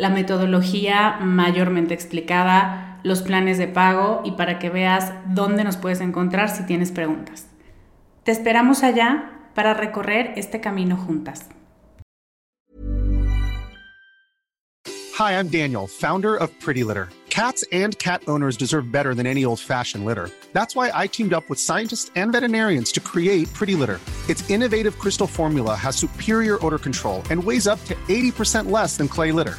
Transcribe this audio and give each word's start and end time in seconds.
la 0.00 0.08
metodología 0.08 1.18
mayormente 1.20 1.92
explicada, 1.92 2.98
los 3.02 3.20
planes 3.20 3.58
de 3.58 3.68
pago 3.68 4.22
y 4.24 4.32
para 4.32 4.58
que 4.58 4.70
veas 4.70 5.12
dónde 5.26 5.62
nos 5.62 5.76
puedes 5.76 6.00
encontrar 6.00 6.48
si 6.48 6.64
tienes 6.64 6.90
preguntas. 6.90 7.48
Te 8.24 8.32
esperamos 8.32 8.82
allá 8.82 9.30
para 9.54 9.74
recorrer 9.74 10.32
este 10.36 10.62
camino 10.62 10.96
juntas. 10.96 11.50
Hi, 15.18 15.32
I'm 15.32 15.48
Daniel, 15.48 15.86
founder 15.86 16.34
of 16.34 16.48
Pretty 16.60 16.82
Litter. 16.82 17.10
Cats 17.28 17.62
and 17.70 17.96
cat 17.98 18.22
owners 18.26 18.56
deserve 18.56 18.90
better 18.90 19.14
than 19.14 19.26
any 19.26 19.44
old-fashioned 19.44 20.06
litter. 20.06 20.30
That's 20.54 20.74
why 20.74 20.90
I 20.94 21.08
teamed 21.08 21.34
up 21.34 21.48
with 21.50 21.60
scientists 21.60 22.10
and 22.16 22.32
veterinarians 22.32 22.90
to 22.92 23.00
create 23.00 23.52
Pretty 23.52 23.74
Litter. 23.74 24.00
Its 24.30 24.48
innovative 24.48 24.98
crystal 24.98 25.26
formula 25.26 25.74
has 25.74 25.94
superior 25.94 26.58
odor 26.64 26.78
control 26.78 27.22
and 27.30 27.44
weighs 27.44 27.66
up 27.66 27.84
to 27.84 27.94
80% 28.08 28.70
less 28.70 28.96
than 28.96 29.08
clay 29.08 29.30
litter. 29.30 29.58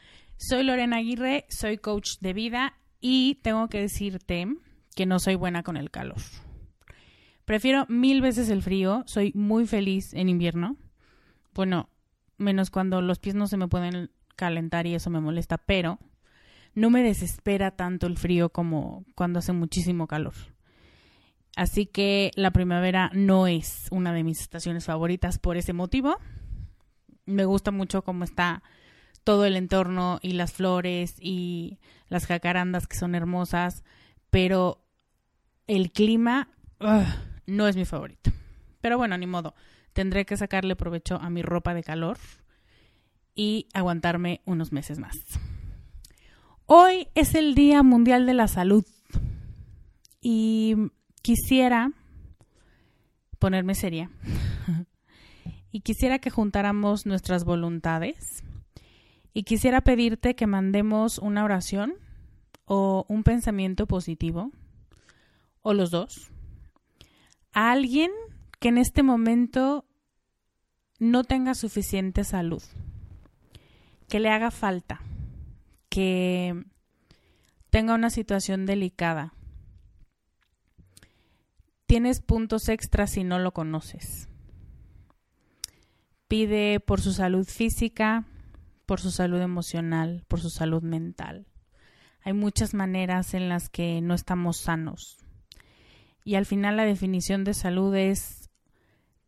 Soy 0.43 0.63
Lorena 0.63 0.97
Aguirre, 0.97 1.45
soy 1.49 1.77
coach 1.77 2.17
de 2.19 2.33
vida 2.33 2.73
y 2.99 3.35
tengo 3.43 3.67
que 3.69 3.79
decirte 3.79 4.47
que 4.95 5.05
no 5.05 5.19
soy 5.19 5.35
buena 5.35 5.61
con 5.61 5.77
el 5.77 5.91
calor. 5.91 6.17
Prefiero 7.45 7.85
mil 7.89 8.21
veces 8.21 8.49
el 8.49 8.63
frío, 8.63 9.03
soy 9.05 9.31
muy 9.35 9.67
feliz 9.67 10.15
en 10.15 10.29
invierno. 10.29 10.77
Bueno, 11.53 11.89
menos 12.37 12.71
cuando 12.71 13.01
los 13.01 13.19
pies 13.19 13.35
no 13.35 13.45
se 13.45 13.55
me 13.55 13.67
pueden 13.67 14.09
calentar 14.35 14.87
y 14.87 14.95
eso 14.95 15.11
me 15.11 15.21
molesta, 15.21 15.59
pero 15.59 15.99
no 16.73 16.89
me 16.89 17.03
desespera 17.03 17.69
tanto 17.69 18.07
el 18.07 18.17
frío 18.17 18.49
como 18.49 19.05
cuando 19.13 19.37
hace 19.37 19.53
muchísimo 19.53 20.07
calor. 20.07 20.33
Así 21.55 21.85
que 21.85 22.31
la 22.35 22.49
primavera 22.49 23.11
no 23.13 23.45
es 23.45 23.87
una 23.91 24.11
de 24.11 24.23
mis 24.23 24.41
estaciones 24.41 24.85
favoritas 24.85 25.37
por 25.37 25.55
ese 25.55 25.73
motivo. 25.73 26.17
Me 27.27 27.45
gusta 27.45 27.69
mucho 27.69 28.01
cómo 28.01 28.23
está 28.23 28.63
todo 29.23 29.45
el 29.45 29.55
entorno 29.55 30.19
y 30.21 30.33
las 30.33 30.53
flores 30.53 31.15
y 31.19 31.79
las 32.09 32.25
jacarandas 32.25 32.87
que 32.87 32.97
son 32.97 33.15
hermosas, 33.15 33.83
pero 34.29 34.83
el 35.67 35.91
clima 35.91 36.49
no 37.45 37.67
es 37.67 37.75
mi 37.75 37.85
favorito. 37.85 38.31
Pero 38.81 38.97
bueno, 38.97 39.17
ni 39.17 39.27
modo, 39.27 39.53
tendré 39.93 40.25
que 40.25 40.37
sacarle 40.37 40.75
provecho 40.75 41.15
a 41.15 41.29
mi 41.29 41.41
ropa 41.41 41.73
de 41.73 41.83
calor 41.83 42.17
y 43.35 43.67
aguantarme 43.73 44.41
unos 44.45 44.71
meses 44.71 44.99
más. 44.99 45.17
Hoy 46.65 47.07
es 47.15 47.35
el 47.35 47.53
Día 47.53 47.83
Mundial 47.83 48.25
de 48.25 48.33
la 48.33 48.47
Salud 48.47 48.85
y 50.21 50.75
quisiera 51.21 51.91
ponerme 53.39 53.75
seria 53.75 54.09
y 55.71 55.81
quisiera 55.81 56.19
que 56.19 56.29
juntáramos 56.29 57.05
nuestras 57.05 57.43
voluntades 57.43 58.43
y 59.33 59.43
quisiera 59.43 59.81
pedirte 59.81 60.35
que 60.35 60.47
mandemos 60.47 61.17
una 61.17 61.43
oración 61.43 61.93
o 62.65 63.05
un 63.07 63.23
pensamiento 63.23 63.87
positivo, 63.87 64.51
o 65.61 65.73
los 65.73 65.91
dos, 65.91 66.31
a 67.53 67.71
alguien 67.71 68.11
que 68.59 68.69
en 68.69 68.77
este 68.77 69.03
momento 69.03 69.85
no 70.99 71.23
tenga 71.23 71.53
suficiente 71.53 72.23
salud, 72.23 72.63
que 74.07 74.19
le 74.19 74.29
haga 74.29 74.51
falta, 74.51 75.01
que 75.89 76.63
tenga 77.69 77.95
una 77.95 78.09
situación 78.09 78.65
delicada. 78.65 79.33
Tienes 81.87 82.21
puntos 82.21 82.69
extras 82.69 83.11
si 83.11 83.23
no 83.23 83.39
lo 83.39 83.51
conoces. 83.51 84.29
Pide 86.27 86.79
por 86.79 87.01
su 87.01 87.11
salud 87.11 87.45
física, 87.45 88.25
por 88.91 88.99
su 88.99 89.09
salud 89.09 89.39
emocional, 89.39 90.25
por 90.27 90.41
su 90.41 90.49
salud 90.49 90.83
mental. 90.83 91.47
Hay 92.25 92.33
muchas 92.33 92.73
maneras 92.73 93.33
en 93.33 93.47
las 93.47 93.69
que 93.69 94.01
no 94.01 94.13
estamos 94.13 94.57
sanos. 94.57 95.17
Y 96.25 96.35
al 96.35 96.45
final 96.45 96.75
la 96.75 96.83
definición 96.83 97.45
de 97.45 97.53
salud 97.53 97.95
es 97.95 98.49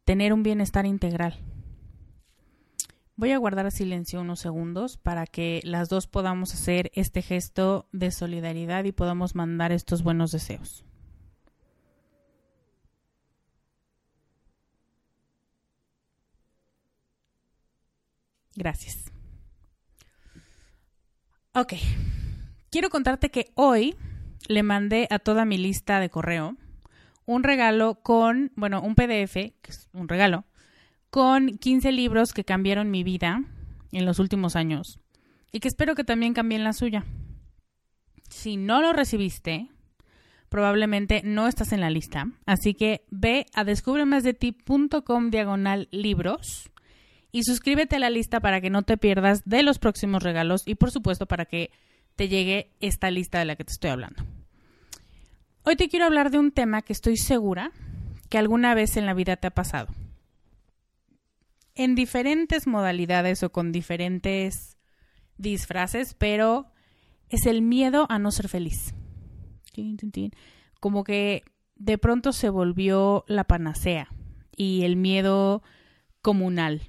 tener 0.03 0.33
un 0.33 0.43
bienestar 0.43 0.85
integral. 0.85 1.39
Voy 3.15 3.31
a 3.31 3.37
guardar 3.37 3.71
silencio 3.71 4.19
unos 4.19 4.41
segundos 4.41 4.97
para 4.97 5.25
que 5.25 5.61
las 5.63 5.87
dos 5.87 6.07
podamos 6.07 6.53
hacer 6.53 6.91
este 6.93 7.21
gesto 7.21 7.87
de 7.93 8.11
solidaridad 8.11 8.83
y 8.83 8.91
podamos 8.91 9.33
mandar 9.33 9.71
estos 9.71 10.03
buenos 10.03 10.33
deseos. 10.33 10.83
Gracias. 18.57 19.12
Ok. 21.55 21.73
Quiero 22.71 22.89
contarte 22.89 23.29
que 23.29 23.51
hoy 23.53 23.95
le 24.47 24.63
mandé 24.63 25.07
a 25.11 25.19
toda 25.19 25.45
mi 25.45 25.59
lista 25.59 25.99
de 25.99 26.09
correo 26.09 26.57
un 27.25 27.43
regalo 27.43 28.01
con, 28.01 28.51
bueno, 28.55 28.81
un 28.81 28.95
PDF, 28.95 29.33
que 29.33 29.69
es 29.69 29.87
un 29.93 30.09
regalo, 30.09 30.45
con 31.11 31.57
15 31.59 31.91
libros 31.91 32.33
que 32.33 32.43
cambiaron 32.43 32.89
mi 32.89 33.03
vida 33.03 33.43
en 33.91 34.05
los 34.05 34.17
últimos 34.17 34.55
años 34.55 34.99
y 35.51 35.59
que 35.59 35.67
espero 35.67 35.93
que 35.93 36.03
también 36.03 36.33
cambien 36.33 36.63
la 36.63 36.73
suya. 36.73 37.05
Si 38.29 38.57
no 38.57 38.81
lo 38.81 38.91
recibiste, 38.91 39.69
probablemente 40.49 41.21
no 41.23 41.47
estás 41.47 41.71
en 41.71 41.81
la 41.81 41.91
lista, 41.91 42.31
así 42.47 42.73
que 42.73 43.05
ve 43.11 43.45
a 43.53 43.63
descubremasdeti.com 43.63 45.29
diagonal 45.29 45.87
libros 45.91 46.71
y 47.33 47.43
suscríbete 47.43 47.95
a 47.97 47.99
la 47.99 48.11
lista 48.11 48.39
para 48.39 48.61
que 48.61 48.69
no 48.69 48.83
te 48.83 48.95
pierdas 48.95 49.41
de 49.43 49.63
los 49.63 49.79
próximos 49.79 50.21
regalos 50.21 50.61
y 50.67 50.75
por 50.75 50.91
supuesto 50.91 51.25
para 51.25 51.45
que 51.45 51.71
te 52.15 52.29
llegue 52.29 52.69
esta 52.79 53.09
lista 53.09 53.39
de 53.39 53.45
la 53.45 53.55
que 53.55 53.65
te 53.65 53.73
estoy 53.73 53.89
hablando. 53.89 54.23
Hoy 55.63 55.75
te 55.75 55.89
quiero 55.89 56.05
hablar 56.05 56.29
de 56.29 56.37
un 56.37 56.51
tema 56.51 56.83
que 56.83 56.93
estoy 56.93 57.17
segura 57.17 57.71
que 58.29 58.37
alguna 58.37 58.75
vez 58.75 58.97
en 58.97 59.07
la 59.07 59.15
vida 59.15 59.35
te 59.35 59.47
ha 59.47 59.51
pasado. 59.51 59.87
En 61.73 61.95
diferentes 61.95 62.67
modalidades 62.67 63.41
o 63.41 63.51
con 63.51 63.71
diferentes 63.71 64.77
disfraces, 65.37 66.13
pero 66.13 66.67
es 67.29 67.47
el 67.47 67.63
miedo 67.63 68.05
a 68.09 68.19
no 68.19 68.29
ser 68.29 68.47
feliz. 68.47 68.93
Como 70.79 71.03
que 71.03 71.43
de 71.77 71.97
pronto 71.97 72.31
se 72.31 72.49
volvió 72.49 73.25
la 73.27 73.45
panacea 73.45 74.09
y 74.55 74.83
el 74.83 74.97
miedo 74.97 75.63
comunal, 76.21 76.83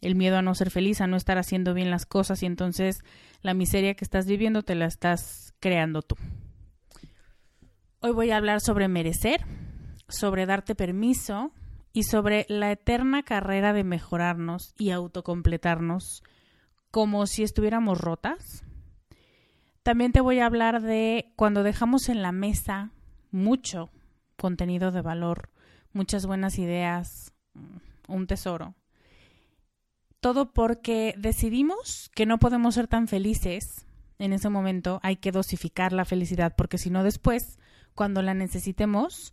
el 0.00 0.14
miedo 0.14 0.36
a 0.36 0.42
no 0.42 0.54
ser 0.54 0.70
feliz, 0.70 1.00
a 1.00 1.06
no 1.06 1.16
estar 1.16 1.38
haciendo 1.38 1.74
bien 1.74 1.90
las 1.90 2.06
cosas 2.06 2.42
y 2.42 2.46
entonces 2.46 3.00
la 3.42 3.54
miseria 3.54 3.94
que 3.94 4.04
estás 4.04 4.26
viviendo 4.26 4.62
te 4.62 4.74
la 4.74 4.86
estás 4.86 5.54
creando 5.60 6.02
tú. 6.02 6.16
Hoy 8.00 8.12
voy 8.12 8.30
a 8.30 8.36
hablar 8.36 8.60
sobre 8.60 8.88
merecer, 8.88 9.44
sobre 10.08 10.46
darte 10.46 10.74
permiso 10.74 11.52
y 11.92 12.04
sobre 12.04 12.46
la 12.48 12.70
eterna 12.70 13.22
carrera 13.24 13.72
de 13.72 13.84
mejorarnos 13.84 14.74
y 14.78 14.90
autocompletarnos 14.90 16.22
como 16.90 17.26
si 17.26 17.42
estuviéramos 17.42 18.00
rotas. 18.00 18.64
También 19.82 20.12
te 20.12 20.20
voy 20.20 20.38
a 20.38 20.46
hablar 20.46 20.80
de 20.82 21.32
cuando 21.34 21.62
dejamos 21.62 22.08
en 22.08 22.22
la 22.22 22.32
mesa 22.32 22.92
mucho 23.30 23.90
contenido 24.36 24.92
de 24.92 25.02
valor, 25.02 25.50
muchas 25.92 26.26
buenas 26.26 26.58
ideas, 26.58 27.32
un 28.06 28.26
tesoro. 28.26 28.74
Todo 30.20 30.52
porque 30.52 31.14
decidimos 31.16 32.10
que 32.14 32.26
no 32.26 32.38
podemos 32.38 32.74
ser 32.74 32.88
tan 32.88 33.08
felices 33.08 33.86
en 34.18 34.32
ese 34.32 34.48
momento, 34.48 34.98
hay 35.02 35.16
que 35.16 35.30
dosificar 35.30 35.92
la 35.92 36.04
felicidad 36.04 36.54
porque 36.56 36.76
si 36.76 36.90
no 36.90 37.04
después 37.04 37.58
cuando 37.94 38.20
la 38.20 38.34
necesitemos, 38.34 39.32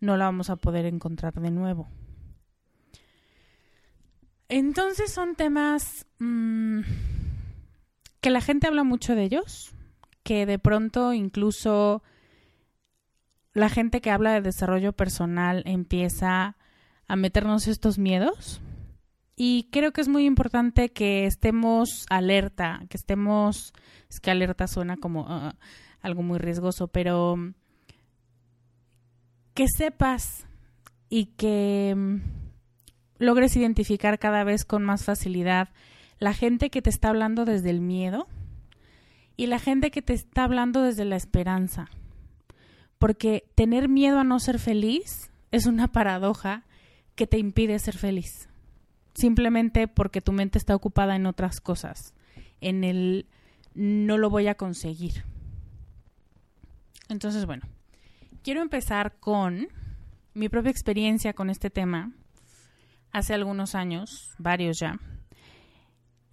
no 0.00 0.16
la 0.16 0.26
vamos 0.26 0.50
a 0.50 0.56
poder 0.56 0.86
encontrar 0.86 1.34
de 1.40 1.50
nuevo. 1.50 1.88
Entonces 4.48 5.12
son 5.12 5.36
temas 5.36 6.06
mm, 6.18 6.80
que 8.20 8.30
la 8.30 8.40
gente 8.40 8.66
habla 8.66 8.84
mucho 8.84 9.14
de 9.14 9.22
ellos, 9.22 9.72
que 10.22 10.44
de 10.44 10.58
pronto 10.58 11.12
incluso 11.12 12.02
la 13.52 13.68
gente 13.68 14.00
que 14.00 14.10
habla 14.10 14.32
de 14.32 14.40
desarrollo 14.40 14.92
personal 14.92 15.62
empieza 15.66 16.56
a 17.06 17.16
meternos 17.16 17.68
estos 17.68 17.98
miedos. 17.98 18.60
Y 19.42 19.68
creo 19.70 19.90
que 19.94 20.02
es 20.02 20.08
muy 20.08 20.26
importante 20.26 20.90
que 20.90 21.24
estemos 21.24 22.04
alerta, 22.10 22.82
que 22.90 22.98
estemos, 22.98 23.72
es 24.10 24.20
que 24.20 24.30
alerta 24.30 24.66
suena 24.66 24.98
como 24.98 25.24
ah, 25.30 25.54
algo 26.02 26.22
muy 26.22 26.38
riesgoso, 26.38 26.88
pero 26.88 27.36
que 29.54 29.64
sepas 29.74 30.46
y 31.08 31.24
que 31.38 31.94
mm, 31.96 32.16
logres 33.16 33.56
identificar 33.56 34.18
cada 34.18 34.44
vez 34.44 34.66
con 34.66 34.84
más 34.84 35.04
facilidad 35.04 35.70
la 36.18 36.34
gente 36.34 36.68
que 36.68 36.82
te 36.82 36.90
está 36.90 37.08
hablando 37.08 37.46
desde 37.46 37.70
el 37.70 37.80
miedo 37.80 38.28
y 39.38 39.46
la 39.46 39.58
gente 39.58 39.90
que 39.90 40.02
te 40.02 40.12
está 40.12 40.44
hablando 40.44 40.82
desde 40.82 41.06
la 41.06 41.16
esperanza. 41.16 41.88
Porque 42.98 43.44
tener 43.54 43.88
miedo 43.88 44.18
a 44.18 44.24
no 44.24 44.38
ser 44.38 44.58
feliz 44.58 45.30
es 45.50 45.64
una 45.64 45.88
paradoja 45.88 46.66
que 47.14 47.26
te 47.26 47.38
impide 47.38 47.78
ser 47.78 47.96
feliz. 47.96 48.49
Simplemente 49.14 49.88
porque 49.88 50.20
tu 50.20 50.32
mente 50.32 50.58
está 50.58 50.74
ocupada 50.74 51.16
en 51.16 51.26
otras 51.26 51.60
cosas, 51.60 52.14
en 52.60 52.84
el 52.84 53.26
no 53.74 54.18
lo 54.18 54.30
voy 54.30 54.48
a 54.48 54.54
conseguir. 54.54 55.24
Entonces, 57.08 57.46
bueno, 57.46 57.64
quiero 58.42 58.62
empezar 58.62 59.16
con 59.18 59.68
mi 60.34 60.48
propia 60.48 60.70
experiencia 60.70 61.32
con 61.32 61.50
este 61.50 61.70
tema 61.70 62.12
hace 63.12 63.34
algunos 63.34 63.74
años, 63.74 64.34
varios 64.38 64.78
ya. 64.78 64.98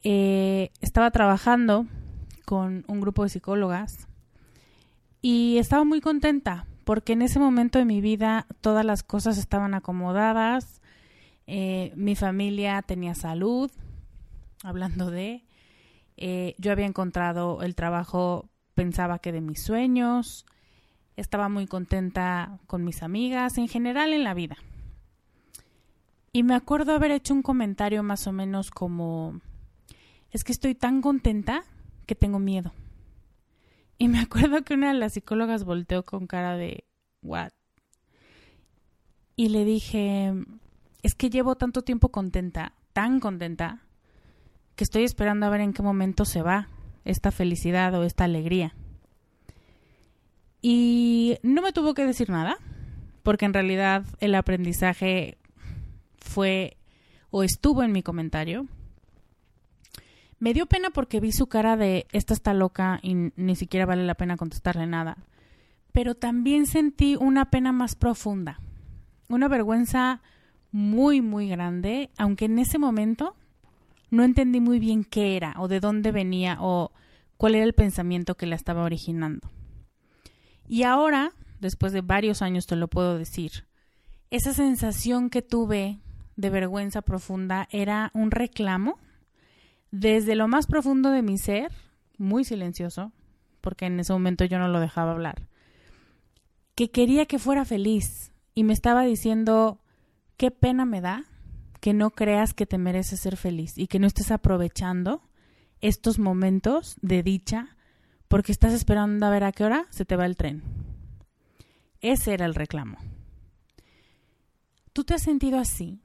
Eh, 0.04 0.72
estaba 0.80 1.12
trabajando 1.12 1.88
con 2.46 2.86
un 2.88 3.02
grupo 3.02 3.24
de 3.24 3.30
psicólogas 3.30 4.08
y 5.22 5.58
estaba 5.58 5.84
muy 5.84 6.00
contenta 6.00 6.68
porque 6.86 7.14
en 7.14 7.22
ese 7.22 7.40
momento 7.40 7.80
de 7.80 7.86
mi 7.86 8.00
vida 8.00 8.46
todas 8.62 8.86
las 8.86 9.04
cosas 9.04 9.38
estaban 9.38 9.74
acomodadas, 9.74 10.82
eh, 11.48 11.94
mi 11.96 12.16
familia 12.16 12.82
tenía 12.82 13.16
salud, 13.16 13.72
hablando 14.64 15.10
de, 15.10 15.46
eh, 16.18 16.56
yo 16.58 16.74
había 16.74 16.86
encontrado 16.86 17.62
el 17.64 17.74
trabajo, 17.74 18.50
pensaba 18.74 19.20
que 19.20 19.32
de 19.32 19.42
mis 19.42 19.64
sueños, 19.64 20.46
estaba 21.16 21.50
muy 21.50 21.66
contenta 21.66 22.60
con 22.68 22.84
mis 22.84 23.02
amigas, 23.02 23.58
en 23.58 23.68
general 23.68 24.14
en 24.14 24.24
la 24.24 24.34
vida. 24.34 24.58
Y 26.34 26.44
me 26.44 26.54
acuerdo 26.54 26.94
haber 26.94 27.12
hecho 27.12 27.34
un 27.34 27.42
comentario 27.42 28.04
más 28.04 28.28
o 28.28 28.32
menos 28.32 28.70
como, 28.70 29.40
es 30.32 30.44
que 30.44 30.52
estoy 30.52 30.76
tan 30.76 31.02
contenta 31.02 31.64
que 32.06 32.14
tengo 32.14 32.40
miedo. 32.40 32.74
Y 33.98 34.10
me 34.10 34.20
acuerdo 34.22 34.64
que 34.64 34.74
una 34.74 34.90
de 34.90 35.00
las 35.00 35.14
psicólogas 35.14 35.64
volteó 35.64 36.04
con 36.04 36.28
cara 36.28 36.58
de, 36.58 36.84
¿what? 37.22 37.52
Y 39.36 39.50
le 39.50 39.66
dije, 39.66 40.34
es 41.08 41.16
que 41.16 41.30
llevo 41.30 41.56
tanto 41.56 41.84
tiempo 41.84 42.10
contenta, 42.10 42.74
tan 42.92 43.22
contenta, 43.22 43.80
que 44.76 44.84
estoy 44.84 45.06
esperando 45.06 45.46
a 45.46 45.50
ver 45.50 45.62
en 45.62 45.72
qué 45.72 45.82
momento 45.82 46.26
se 46.26 46.42
va 46.42 46.68
esta 47.06 47.32
felicidad 47.32 47.94
o 47.94 48.04
esta 48.04 48.26
alegría. 48.26 48.76
Y 50.62 51.38
no 51.44 51.62
me 51.62 51.72
tuvo 51.72 51.94
que 51.94 52.06
decir 52.06 52.30
nada, 52.30 52.58
porque 53.24 53.46
en 53.46 53.54
realidad 53.54 54.04
el 54.20 54.36
aprendizaje 54.36 55.38
fue 56.18 56.76
o 57.32 57.42
estuvo 57.42 57.84
en 57.84 57.94
mi 57.94 58.04
comentario. 58.04 58.68
Me 60.40 60.54
dio 60.54 60.66
pena 60.66 60.90
porque 60.90 61.22
vi 61.22 61.32
su 61.32 61.48
cara 61.48 61.78
de 61.78 62.06
esta 62.12 62.34
está 62.34 62.54
loca 62.54 63.00
y 63.02 63.32
ni 63.38 63.56
siquiera 63.56 63.86
vale 63.86 64.06
la 64.06 64.16
pena 64.16 64.36
contestarle 64.36 64.88
nada. 64.88 65.16
Pero 65.94 66.16
también 66.16 66.66
sentí 66.66 67.16
una 67.16 67.50
pena 67.50 67.72
más 67.72 67.96
profunda, 67.96 68.60
una 69.30 69.48
vergüenza 69.48 70.22
muy, 70.78 71.22
muy 71.22 71.50
grande, 71.50 72.12
aunque 72.20 72.46
en 72.46 72.60
ese 72.60 72.78
momento 72.78 73.36
no 74.12 74.24
entendí 74.24 74.60
muy 74.60 74.78
bien 74.78 75.04
qué 75.04 75.36
era 75.36 75.56
o 75.58 75.68
de 75.68 75.80
dónde 75.80 76.12
venía 76.12 76.58
o 76.62 76.92
cuál 77.36 77.56
era 77.56 77.64
el 77.64 77.74
pensamiento 77.74 78.38
que 78.38 78.46
la 78.46 78.56
estaba 78.56 78.84
originando. 78.84 79.50
Y 80.68 80.84
ahora, 80.84 81.32
después 81.60 81.94
de 81.94 82.02
varios 82.02 82.44
años 82.44 82.68
te 82.68 82.76
lo 82.76 82.88
puedo 82.90 83.18
decir, 83.18 83.66
esa 84.30 84.54
sensación 84.54 85.32
que 85.32 85.42
tuve 85.42 85.98
de 86.36 86.50
vergüenza 86.52 87.02
profunda 87.02 87.68
era 87.72 88.12
un 88.14 88.30
reclamo 88.30 89.00
desde 89.90 90.36
lo 90.36 90.48
más 90.48 90.68
profundo 90.68 91.10
de 91.10 91.24
mi 91.24 91.40
ser, 91.40 91.72
muy 92.20 92.44
silencioso, 92.44 93.12
porque 93.62 93.88
en 93.88 94.00
ese 94.00 94.14
momento 94.14 94.46
yo 94.46 94.60
no 94.60 94.68
lo 94.68 94.80
dejaba 94.80 95.14
hablar, 95.14 95.42
que 96.76 96.92
quería 96.92 97.26
que 97.26 97.40
fuera 97.40 97.66
feliz 97.66 98.32
y 98.54 98.64
me 98.64 98.74
estaba 98.74 99.02
diciendo, 99.02 99.80
qué 100.38 100.52
pena 100.52 100.86
me 100.86 101.02
da 101.02 101.26
que 101.80 101.94
no 101.94 102.12
creas 102.12 102.54
que 102.54 102.66
te 102.66 102.78
mereces 102.78 103.20
ser 103.20 103.38
feliz 103.38 103.78
y 103.78 103.88
que 103.88 104.00
no 104.00 104.08
estés 104.08 104.32
aprovechando 104.32 105.22
estos 105.82 106.20
momentos 106.20 106.98
de 107.02 107.24
dicha 107.24 107.76
porque 108.28 108.52
estás 108.52 108.74
esperando 108.74 109.26
a 109.26 109.30
ver 109.30 109.44
a 109.44 109.52
qué 109.52 109.64
hora 109.64 109.86
se 109.90 110.06
te 110.06 110.16
va 110.16 110.26
el 110.26 110.36
tren. 110.36 110.64
Ese 112.02 112.34
era 112.34 112.46
el 112.46 112.56
reclamo. 112.56 112.98
¿Tú 114.94 115.04
te 115.04 115.14
has 115.14 115.24
sentido 115.24 115.60
así? 115.60 116.02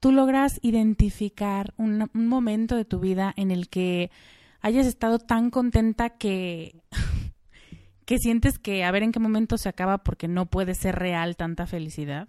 ¿Tú 0.00 0.12
logras 0.12 0.58
identificar 0.62 1.74
un, 1.76 2.10
momento 2.12 2.76
de 2.76 2.84
tu 2.84 3.00
vida 3.00 3.32
en 3.36 3.50
el 3.50 3.68
que 3.68 4.10
hayas 4.60 4.86
estado 4.86 5.18
tan 5.18 5.50
contenta 5.50 6.10
que, 6.10 6.82
que 8.04 8.18
sientes 8.18 8.58
que 8.58 8.84
a 8.84 8.90
ver 8.90 9.02
en 9.02 9.12
qué 9.12 9.20
momento 9.20 9.58
se 9.58 9.68
acaba 9.68 9.98
porque 9.98 10.28
no 10.28 10.46
puede 10.46 10.74
ser 10.74 10.96
real 10.96 11.36
tanta 11.36 11.66
felicidad? 11.66 12.28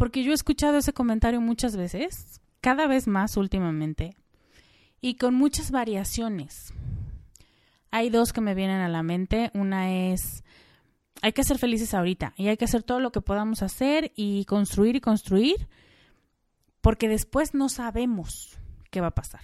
Porque 0.00 0.24
yo 0.24 0.30
he 0.30 0.34
escuchado 0.34 0.78
ese 0.78 0.94
comentario 0.94 1.42
muchas 1.42 1.76
veces, 1.76 2.40
cada 2.62 2.86
vez 2.86 3.06
más 3.06 3.36
últimamente, 3.36 4.16
y 5.02 5.16
con 5.16 5.34
muchas 5.34 5.70
variaciones. 5.70 6.72
Hay 7.90 8.08
dos 8.08 8.32
que 8.32 8.40
me 8.40 8.54
vienen 8.54 8.80
a 8.80 8.88
la 8.88 9.02
mente. 9.02 9.50
Una 9.52 9.92
es, 9.92 10.42
hay 11.20 11.32
que 11.32 11.44
ser 11.44 11.58
felices 11.58 11.92
ahorita 11.92 12.32
y 12.38 12.48
hay 12.48 12.56
que 12.56 12.64
hacer 12.64 12.82
todo 12.82 12.98
lo 12.98 13.12
que 13.12 13.20
podamos 13.20 13.62
hacer 13.62 14.10
y 14.16 14.46
construir 14.46 14.96
y 14.96 15.02
construir 15.02 15.68
porque 16.80 17.06
después 17.06 17.52
no 17.52 17.68
sabemos 17.68 18.58
qué 18.90 19.02
va 19.02 19.08
a 19.08 19.14
pasar. 19.14 19.42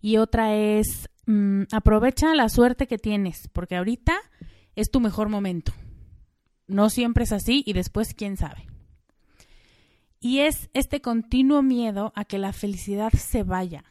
Y 0.00 0.16
otra 0.16 0.54
es, 0.54 1.10
mm, 1.26 1.64
aprovecha 1.72 2.34
la 2.34 2.48
suerte 2.48 2.86
que 2.86 2.96
tienes, 2.96 3.48
porque 3.52 3.76
ahorita 3.76 4.18
es 4.76 4.90
tu 4.90 5.00
mejor 5.00 5.28
momento. 5.28 5.74
No 6.66 6.90
siempre 6.90 7.24
es 7.24 7.32
así 7.32 7.62
y 7.66 7.72
después 7.72 8.14
quién 8.14 8.36
sabe. 8.36 8.66
Y 10.20 10.40
es 10.40 10.70
este 10.72 11.00
continuo 11.00 11.62
miedo 11.62 12.12
a 12.14 12.24
que 12.24 12.38
la 12.38 12.52
felicidad 12.52 13.12
se 13.12 13.42
vaya. 13.42 13.84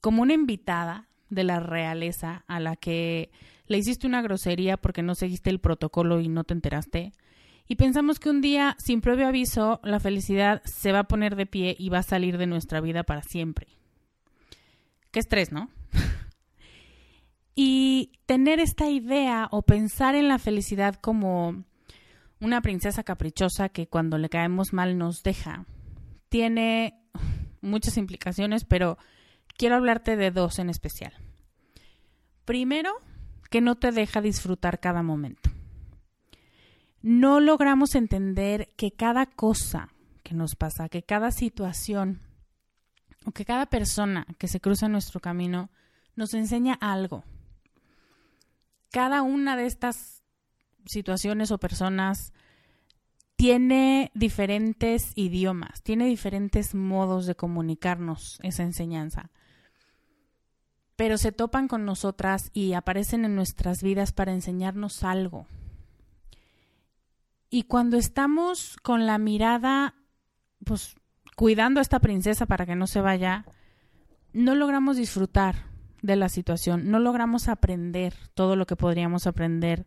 Como 0.00 0.22
una 0.22 0.34
invitada 0.34 1.08
de 1.28 1.44
la 1.44 1.60
realeza 1.60 2.44
a 2.48 2.58
la 2.58 2.76
que 2.76 3.30
le 3.66 3.78
hiciste 3.78 4.06
una 4.06 4.22
grosería 4.22 4.76
porque 4.76 5.02
no 5.02 5.14
seguiste 5.14 5.48
el 5.48 5.60
protocolo 5.60 6.20
y 6.20 6.28
no 6.28 6.42
te 6.42 6.54
enteraste. 6.54 7.12
Y 7.68 7.76
pensamos 7.76 8.18
que 8.18 8.28
un 8.28 8.40
día, 8.40 8.74
sin 8.80 9.00
previo 9.00 9.28
aviso, 9.28 9.80
la 9.84 10.00
felicidad 10.00 10.60
se 10.64 10.90
va 10.90 11.00
a 11.00 11.08
poner 11.08 11.36
de 11.36 11.46
pie 11.46 11.76
y 11.78 11.88
va 11.88 11.98
a 11.98 12.02
salir 12.02 12.36
de 12.36 12.48
nuestra 12.48 12.80
vida 12.80 13.04
para 13.04 13.22
siempre. 13.22 13.68
Qué 15.12 15.20
estrés, 15.20 15.52
¿no? 15.52 15.70
Y 17.54 18.12
tener 18.26 18.60
esta 18.60 18.88
idea 18.88 19.48
o 19.50 19.62
pensar 19.62 20.14
en 20.14 20.28
la 20.28 20.38
felicidad 20.38 20.94
como 20.94 21.64
una 22.40 22.62
princesa 22.62 23.02
caprichosa 23.02 23.68
que 23.68 23.86
cuando 23.86 24.18
le 24.18 24.28
caemos 24.28 24.72
mal 24.72 24.96
nos 24.96 25.22
deja, 25.22 25.66
tiene 26.28 27.00
muchas 27.60 27.96
implicaciones, 27.96 28.64
pero 28.64 28.98
quiero 29.56 29.76
hablarte 29.76 30.16
de 30.16 30.30
dos 30.30 30.58
en 30.58 30.70
especial. 30.70 31.12
Primero, 32.44 32.92
que 33.50 33.60
no 33.60 33.76
te 33.76 33.92
deja 33.92 34.20
disfrutar 34.20 34.80
cada 34.80 35.02
momento. 35.02 35.50
No 37.02 37.40
logramos 37.40 37.94
entender 37.94 38.68
que 38.76 38.92
cada 38.92 39.26
cosa 39.26 39.88
que 40.22 40.34
nos 40.34 40.54
pasa, 40.54 40.88
que 40.88 41.02
cada 41.02 41.30
situación 41.30 42.20
o 43.24 43.32
que 43.32 43.44
cada 43.44 43.66
persona 43.66 44.26
que 44.38 44.48
se 44.48 44.60
cruza 44.60 44.86
en 44.86 44.92
nuestro 44.92 45.20
camino 45.20 45.70
nos 46.14 46.34
enseña 46.34 46.74
algo. 46.74 47.24
Cada 48.90 49.22
una 49.22 49.56
de 49.56 49.66
estas 49.66 50.22
situaciones 50.84 51.50
o 51.50 51.58
personas 51.58 52.32
tiene 53.36 54.10
diferentes 54.14 55.12
idiomas, 55.14 55.82
tiene 55.82 56.06
diferentes 56.06 56.74
modos 56.74 57.24
de 57.24 57.34
comunicarnos 57.34 58.38
esa 58.42 58.64
enseñanza. 58.64 59.30
Pero 60.96 61.16
se 61.16 61.32
topan 61.32 61.66
con 61.66 61.86
nosotras 61.86 62.50
y 62.52 62.74
aparecen 62.74 63.24
en 63.24 63.34
nuestras 63.34 63.82
vidas 63.82 64.12
para 64.12 64.34
enseñarnos 64.34 65.04
algo. 65.04 65.46
Y 67.48 67.62
cuando 67.62 67.96
estamos 67.96 68.76
con 68.82 69.06
la 69.06 69.16
mirada, 69.16 69.94
pues 70.66 70.94
cuidando 71.34 71.80
a 71.80 71.82
esta 71.82 72.00
princesa 72.00 72.44
para 72.44 72.66
que 72.66 72.76
no 72.76 72.86
se 72.86 73.00
vaya, 73.00 73.46
no 74.34 74.54
logramos 74.54 74.98
disfrutar 74.98 75.69
de 76.02 76.16
la 76.16 76.28
situación, 76.28 76.90
no 76.90 76.98
logramos 76.98 77.48
aprender 77.48 78.14
todo 78.34 78.56
lo 78.56 78.66
que 78.66 78.76
podríamos 78.76 79.26
aprender. 79.26 79.86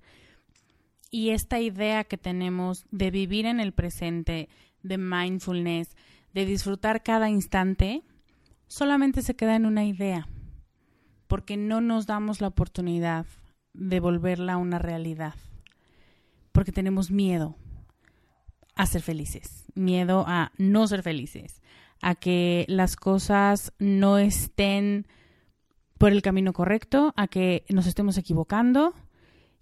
Y 1.12 1.30
esta 1.30 1.60
idea 1.60 2.04
que 2.04 2.18
tenemos 2.18 2.86
de 2.92 3.12
vivir 3.12 3.46
en 3.46 3.60
el 3.60 3.74
presente, 3.74 4.50
de 4.82 4.98
mindfulness, 4.98 5.96
de 6.34 6.46
disfrutar 6.46 7.04
cada 7.04 7.30
instante, 7.30 8.04
solamente 8.68 9.22
se 9.22 9.36
queda 9.36 9.56
en 9.56 9.66
una 9.66 9.86
idea, 9.86 10.28
porque 11.28 11.58
no 11.58 11.82
nos 11.82 12.06
damos 12.06 12.42
la 12.42 12.48
oportunidad 12.48 13.26
de 13.74 14.00
volverla 14.00 14.58
una 14.58 14.80
realidad, 14.80 15.36
porque 16.52 16.72
tenemos 16.72 17.12
miedo 17.12 17.56
a 18.76 18.86
ser 18.86 19.02
felices, 19.02 19.66
miedo 19.76 20.26
a 20.28 20.52
no 20.58 20.88
ser 20.88 21.04
felices, 21.04 21.62
a 22.02 22.16
que 22.16 22.66
las 22.68 22.96
cosas 22.96 23.74
no 23.80 24.18
estén 24.18 25.08
por 26.04 26.12
el 26.12 26.22
camino 26.22 26.52
correcto, 26.52 27.14
a 27.16 27.30
que 27.30 27.64
nos 27.70 27.88
estemos 27.88 28.18
equivocando 28.18 28.94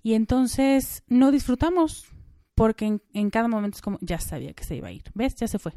y 0.02 0.16
entonces 0.16 1.04
no 1.08 1.30
disfrutamos 1.30 2.08
porque 2.56 3.00
en, 3.14 3.30
cada 3.30 3.48
momento 3.48 3.76
es 3.76 3.84
como, 3.84 4.00
ya 4.02 4.20
sabía 4.20 4.54
que 4.54 4.64
se 4.64 4.76
iba 4.76 4.88
a 4.88 4.92
ir, 4.92 5.04
¿ves? 5.14 5.36
Ya 5.36 5.48
se 5.48 5.60
fue. 5.60 5.74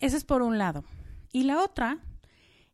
Ese 0.00 0.16
es 0.16 0.24
por 0.24 0.42
un 0.42 0.58
lado. 0.58 0.82
Y 1.30 1.44
la 1.44 1.62
otra 1.62 2.00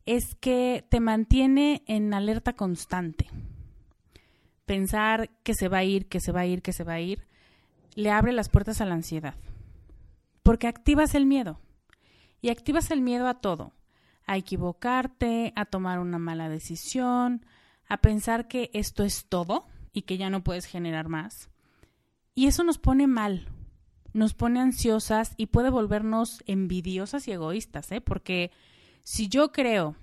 es 0.07 0.37
que 0.37 0.87
te 0.89 1.01
mantiene 1.01 1.83
en 1.87 2.15
alerta 2.15 2.55
constante. 2.55 3.27
Pensar 4.65 5.29
que 5.43 5.53
se 5.53 5.69
va 5.69 5.77
a 5.77 5.85
ir, 5.85 6.09
que 6.09 6.21
se 6.21 6.33
va 6.33 6.41
a 6.41 6.47
ir, 6.47 6.63
que 6.63 6.73
se 6.73 6.83
va 6.83 6.95
a 6.95 7.01
ir, 7.01 7.27
le 7.95 8.11
abre 8.11 8.33
las 8.33 8.49
puertas 8.49 8.81
a 8.81 8.87
la 8.87 8.95
ansiedad. 8.95 9.35
Porque 10.43 10.67
activas 10.67 11.15
el 11.15 11.27
miedo. 11.27 11.61
Y 12.41 12.49
activas 12.49 12.91
el 12.91 13.03
miedo 13.03 13.29
a 13.29 13.35
todo. 13.35 13.75
A 14.29 14.37
equivocarte, 14.37 15.53
a 15.57 15.65
tomar 15.65 15.99
una 15.99 16.19
mala 16.19 16.49
decisión, 16.49 17.45
a 17.89 17.97
pensar 17.97 18.47
que 18.47 18.71
esto 18.73 19.03
es 19.03 19.27
todo 19.29 19.67
y 19.93 20.03
que 20.03 20.17
ya 20.17 20.31
no 20.31 20.45
puedes 20.45 20.67
generar 20.67 21.09
más. 21.09 21.51
Y 22.35 22.47
eso 22.47 22.63
nos 22.63 22.79
pone 22.79 23.09
mal, 23.09 23.49
nos 24.13 24.35
pone 24.35 24.61
ansiosas 24.61 25.35
y 25.37 25.47
puede 25.47 25.71
volvernos 25.71 26.45
envidiosas 26.47 27.27
y 27.27 27.33
egoístas, 27.33 27.91
¿eh? 27.91 28.01
Porque 28.01 28.53
si 29.03 29.29
yo 29.29 29.51
creo 29.51 29.97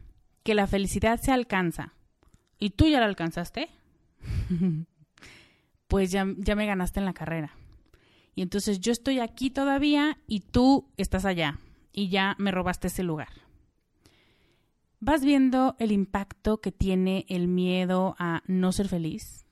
que 0.44 0.53
la 0.53 0.67
felicidad 0.67 1.22
se 1.22 1.32
alcanza 1.32 1.94
y 2.60 2.72
tú 2.72 2.88
ya 2.88 3.00
la 3.00 3.05
alcanzaste, 3.05 3.70
pues 5.88 6.12
ya, 6.12 6.25
ya 6.38 6.55
me 6.55 6.65
ganaste 6.65 7.00
en 7.00 7.05
la 7.05 7.13
carrera. 7.13 7.55
Y 8.36 8.41
entonces 8.41 8.82
yo 8.82 8.91
estoy 8.91 9.20
aquí 9.20 9.50
todavía 9.50 10.17
y 10.27 10.41
tú 10.41 10.89
estás 10.98 11.24
allá 11.24 11.60
y 11.94 12.10
ya 12.10 12.36
me 12.38 12.51
robaste 12.51 12.88
ese 12.88 13.03
lugar. 13.03 13.44
¿Vas 15.05 15.24
viendo 15.24 15.75
el 15.77 15.91
impacto 15.91 16.62
que 16.62 16.71
tiene 16.71 17.27
el 17.29 17.47
miedo 17.47 18.15
a 18.17 18.41
no 18.47 18.71
ser 18.71 18.88
feliz? 18.88 19.45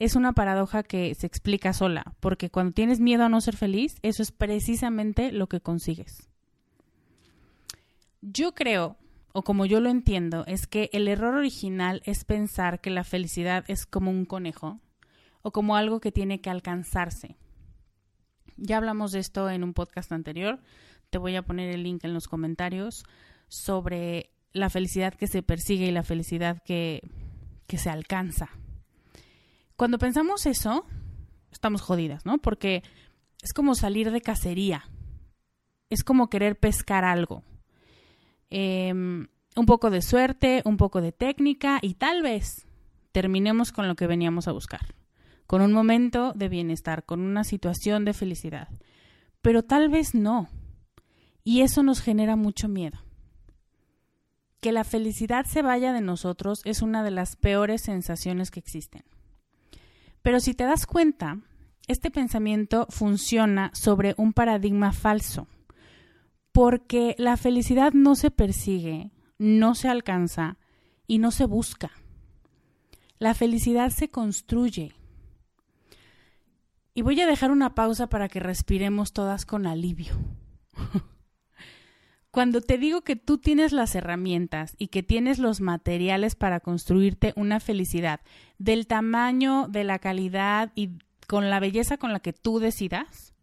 es 0.00 0.16
una 0.16 0.32
paradoja 0.32 0.82
que 0.82 1.14
se 1.14 1.28
explica 1.28 1.72
sola, 1.72 2.16
porque 2.18 2.50
cuando 2.50 2.72
tienes 2.72 2.98
miedo 2.98 3.22
a 3.22 3.28
no 3.28 3.40
ser 3.40 3.56
feliz, 3.56 3.94
eso 4.02 4.20
es 4.24 4.32
precisamente 4.32 5.30
lo 5.30 5.46
que 5.46 5.60
consigues. 5.60 6.28
Yo 8.22 8.56
creo, 8.56 8.96
o 9.32 9.44
como 9.44 9.64
yo 9.64 9.78
lo 9.78 9.88
entiendo, 9.88 10.42
es 10.48 10.66
que 10.66 10.90
el 10.92 11.06
error 11.06 11.36
original 11.36 12.02
es 12.04 12.24
pensar 12.24 12.80
que 12.80 12.90
la 12.90 13.04
felicidad 13.04 13.64
es 13.68 13.86
como 13.86 14.10
un 14.10 14.24
conejo 14.24 14.80
o 15.42 15.52
como 15.52 15.76
algo 15.76 16.00
que 16.00 16.10
tiene 16.10 16.40
que 16.40 16.50
alcanzarse. 16.50 17.36
Ya 18.56 18.78
hablamos 18.78 19.12
de 19.12 19.20
esto 19.20 19.48
en 19.48 19.62
un 19.62 19.74
podcast 19.74 20.10
anterior, 20.10 20.58
te 21.10 21.18
voy 21.18 21.36
a 21.36 21.42
poner 21.44 21.70
el 21.72 21.84
link 21.84 22.02
en 22.02 22.14
los 22.14 22.26
comentarios 22.26 23.04
sobre 23.46 24.31
la 24.52 24.70
felicidad 24.70 25.14
que 25.14 25.26
se 25.26 25.42
persigue 25.42 25.86
y 25.86 25.92
la 25.92 26.02
felicidad 26.02 26.62
que, 26.62 27.02
que 27.66 27.78
se 27.78 27.90
alcanza. 27.90 28.50
Cuando 29.76 29.98
pensamos 29.98 30.46
eso, 30.46 30.84
estamos 31.50 31.82
jodidas, 31.82 32.24
¿no? 32.26 32.38
Porque 32.38 32.82
es 33.42 33.52
como 33.52 33.74
salir 33.74 34.10
de 34.10 34.20
cacería. 34.20 34.84
Es 35.90 36.04
como 36.04 36.30
querer 36.30 36.58
pescar 36.58 37.04
algo. 37.04 37.42
Em, 38.50 39.28
un 39.56 39.66
poco 39.66 39.90
de 39.90 40.02
suerte, 40.02 40.62
un 40.64 40.76
poco 40.76 41.00
de 41.00 41.12
técnica 41.12 41.78
y 41.82 41.94
tal 41.94 42.22
vez 42.22 42.66
terminemos 43.12 43.72
con 43.72 43.88
lo 43.88 43.94
que 43.94 44.06
veníamos 44.06 44.48
a 44.48 44.52
buscar. 44.52 44.94
Con 45.46 45.60
un 45.60 45.72
momento 45.72 46.32
de 46.34 46.48
bienestar, 46.48 47.04
con 47.04 47.20
una 47.20 47.44
situación 47.44 48.04
de 48.04 48.14
felicidad. 48.14 48.68
Pero 49.42 49.62
tal 49.62 49.88
vez 49.88 50.14
no. 50.14 50.48
Y 51.44 51.62
eso 51.62 51.82
nos 51.82 52.00
genera 52.00 52.36
mucho 52.36 52.68
miedo. 52.68 52.98
Que 54.62 54.70
la 54.70 54.84
felicidad 54.84 55.44
se 55.44 55.60
vaya 55.60 55.92
de 55.92 56.00
nosotros 56.00 56.62
es 56.64 56.82
una 56.82 57.02
de 57.02 57.10
las 57.10 57.34
peores 57.34 57.82
sensaciones 57.82 58.52
que 58.52 58.60
existen. 58.60 59.02
Pero 60.22 60.38
si 60.38 60.54
te 60.54 60.62
das 60.62 60.86
cuenta, 60.86 61.40
este 61.88 62.12
pensamiento 62.12 62.86
funciona 62.88 63.72
sobre 63.74 64.14
un 64.16 64.32
paradigma 64.32 64.92
falso, 64.92 65.48
porque 66.52 67.16
la 67.18 67.36
felicidad 67.36 67.92
no 67.92 68.14
se 68.14 68.30
persigue, 68.30 69.10
no 69.36 69.74
se 69.74 69.88
alcanza 69.88 70.58
y 71.08 71.18
no 71.18 71.32
se 71.32 71.46
busca. 71.46 71.90
La 73.18 73.34
felicidad 73.34 73.90
se 73.90 74.10
construye. 74.10 74.94
Y 76.94 77.02
voy 77.02 77.20
a 77.20 77.26
dejar 77.26 77.50
una 77.50 77.74
pausa 77.74 78.08
para 78.08 78.28
que 78.28 78.38
respiremos 78.38 79.12
todas 79.12 79.44
con 79.44 79.66
alivio. 79.66 80.14
Cuando 82.32 82.62
te 82.62 82.78
digo 82.78 83.02
que 83.02 83.14
tú 83.14 83.36
tienes 83.36 83.72
las 83.72 83.94
herramientas 83.94 84.74
y 84.78 84.88
que 84.88 85.02
tienes 85.02 85.38
los 85.38 85.60
materiales 85.60 86.34
para 86.34 86.60
construirte 86.60 87.34
una 87.36 87.60
felicidad 87.60 88.20
del 88.56 88.86
tamaño, 88.86 89.68
de 89.68 89.84
la 89.84 89.98
calidad 89.98 90.72
y 90.74 90.92
con 91.28 91.50
la 91.50 91.60
belleza 91.60 91.98
con 91.98 92.10
la 92.10 92.20
que 92.20 92.32
tú 92.32 92.58
decidas, 92.58 93.34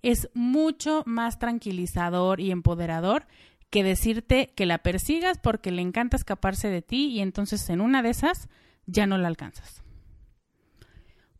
es 0.00 0.30
mucho 0.32 1.02
más 1.04 1.38
tranquilizador 1.38 2.40
y 2.40 2.50
empoderador 2.50 3.26
que 3.68 3.84
decirte 3.84 4.54
que 4.56 4.64
la 4.64 4.78
persigas 4.78 5.36
porque 5.36 5.70
le 5.70 5.82
encanta 5.82 6.16
escaparse 6.16 6.68
de 6.68 6.80
ti 6.80 7.08
y 7.08 7.20
entonces 7.20 7.68
en 7.68 7.82
una 7.82 8.00
de 8.02 8.08
esas 8.08 8.48
ya 8.86 9.06
no 9.06 9.18
la 9.18 9.28
alcanzas. 9.28 9.82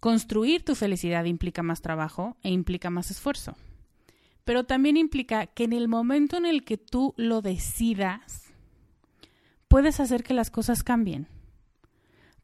Construir 0.00 0.66
tu 0.66 0.74
felicidad 0.74 1.24
implica 1.24 1.62
más 1.62 1.80
trabajo 1.80 2.36
e 2.42 2.50
implica 2.50 2.90
más 2.90 3.10
esfuerzo. 3.10 3.56
Pero 4.48 4.64
también 4.64 4.96
implica 4.96 5.46
que 5.46 5.64
en 5.64 5.74
el 5.74 5.88
momento 5.88 6.38
en 6.38 6.46
el 6.46 6.64
que 6.64 6.78
tú 6.78 7.12
lo 7.18 7.42
decidas, 7.42 8.50
puedes 9.68 10.00
hacer 10.00 10.24
que 10.24 10.32
las 10.32 10.50
cosas 10.50 10.82
cambien. 10.82 11.28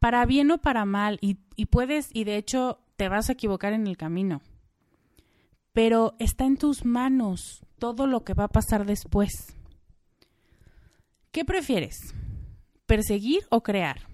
Para 0.01 0.27
bien 0.27 0.51
o 0.51 0.59
para 0.59 0.85
mal, 0.85 1.17
y, 1.23 1.39
y 1.57 1.65
puedes, 1.65 2.11
y 2.13 2.25
de 2.25 2.37
hecho 2.37 2.79
te 2.97 3.09
vas 3.09 3.31
a 3.31 3.33
equivocar 3.33 3.73
en 3.73 3.87
el 3.87 3.97
camino. 3.97 4.43
Pero 5.73 6.15
está 6.19 6.45
en 6.45 6.59
tus 6.59 6.85
manos 6.85 7.65
todo 7.79 8.07
lo 8.07 8.23
que 8.23 8.35
va 8.35 8.45
a 8.45 8.49
pasar 8.49 8.85
después. 8.85 9.57
¿Qué 11.33 11.47
prefieres? 11.47 12.15
¿Perseguir 12.85 13.47
o 13.49 13.63
crear? 13.63 14.09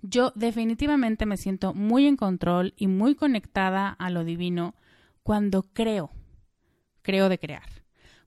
Yo 0.00 0.32
definitivamente 0.34 1.26
me 1.26 1.36
siento 1.36 1.74
muy 1.74 2.06
en 2.06 2.16
control 2.16 2.72
y 2.78 2.86
muy 2.86 3.16
conectada 3.16 3.90
a 3.90 4.08
lo 4.08 4.24
divino 4.24 4.74
cuando 5.22 5.64
creo, 5.74 6.10
creo 7.10 7.28
de 7.28 7.40
crear, 7.40 7.68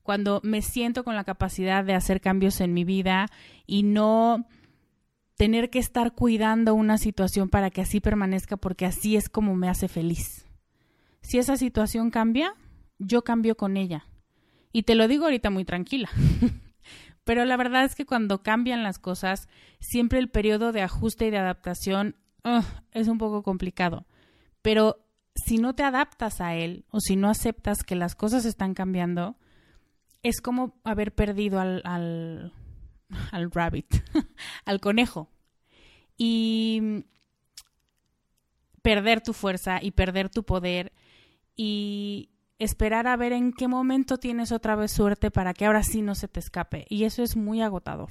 cuando 0.02 0.40
me 0.44 0.60
siento 0.60 1.04
con 1.04 1.14
la 1.16 1.24
capacidad 1.24 1.84
de 1.84 1.94
hacer 1.94 2.20
cambios 2.20 2.60
en 2.60 2.74
mi 2.74 2.84
vida 2.84 3.30
y 3.66 3.82
no 3.82 4.46
tener 5.36 5.70
que 5.70 5.78
estar 5.78 6.12
cuidando 6.12 6.74
una 6.74 6.98
situación 6.98 7.48
para 7.48 7.70
que 7.70 7.80
así 7.80 8.00
permanezca 8.00 8.58
porque 8.58 8.84
así 8.84 9.16
es 9.16 9.30
como 9.30 9.56
me 9.56 9.70
hace 9.70 9.88
feliz. 9.88 10.44
Si 11.22 11.38
esa 11.38 11.56
situación 11.56 12.10
cambia, 12.10 12.54
yo 12.98 13.24
cambio 13.24 13.56
con 13.56 13.78
ella. 13.78 14.06
Y 14.70 14.82
te 14.82 14.94
lo 14.94 15.08
digo 15.08 15.24
ahorita 15.24 15.48
muy 15.48 15.64
tranquila. 15.64 16.10
Pero 17.24 17.46
la 17.46 17.56
verdad 17.56 17.84
es 17.84 17.94
que 17.94 18.04
cuando 18.04 18.42
cambian 18.42 18.82
las 18.82 18.98
cosas, 18.98 19.48
siempre 19.80 20.18
el 20.18 20.28
periodo 20.28 20.72
de 20.72 20.82
ajuste 20.82 21.28
y 21.28 21.30
de 21.30 21.38
adaptación 21.38 22.16
es 22.92 23.08
un 23.08 23.16
poco 23.16 23.42
complicado. 23.42 24.06
Pero 24.60 25.03
si 25.34 25.58
no 25.58 25.74
te 25.74 25.82
adaptas 25.82 26.40
a 26.40 26.54
él 26.54 26.84
o 26.90 27.00
si 27.00 27.16
no 27.16 27.28
aceptas 27.28 27.82
que 27.82 27.96
las 27.96 28.14
cosas 28.14 28.44
están 28.44 28.74
cambiando, 28.74 29.36
es 30.22 30.40
como 30.40 30.78
haber 30.84 31.14
perdido 31.14 31.60
al, 31.60 31.82
al, 31.84 32.52
al 33.32 33.50
rabbit, 33.50 33.86
al 34.64 34.80
conejo. 34.80 35.30
Y 36.16 37.04
perder 38.82 39.20
tu 39.20 39.32
fuerza 39.32 39.82
y 39.82 39.92
perder 39.92 40.30
tu 40.30 40.44
poder 40.44 40.92
y 41.56 42.30
esperar 42.58 43.06
a 43.06 43.16
ver 43.16 43.32
en 43.32 43.52
qué 43.52 43.66
momento 43.66 44.18
tienes 44.18 44.52
otra 44.52 44.76
vez 44.76 44.92
suerte 44.92 45.30
para 45.30 45.54
que 45.54 45.66
ahora 45.66 45.82
sí 45.82 46.02
no 46.02 46.14
se 46.14 46.28
te 46.28 46.40
escape. 46.40 46.86
Y 46.88 47.04
eso 47.04 47.22
es 47.22 47.36
muy 47.36 47.62
agotador. 47.62 48.10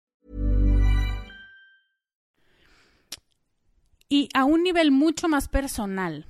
Y 4.13 4.27
a 4.33 4.43
un 4.43 4.61
nivel 4.61 4.91
mucho 4.91 5.29
más 5.29 5.47
personal, 5.47 6.25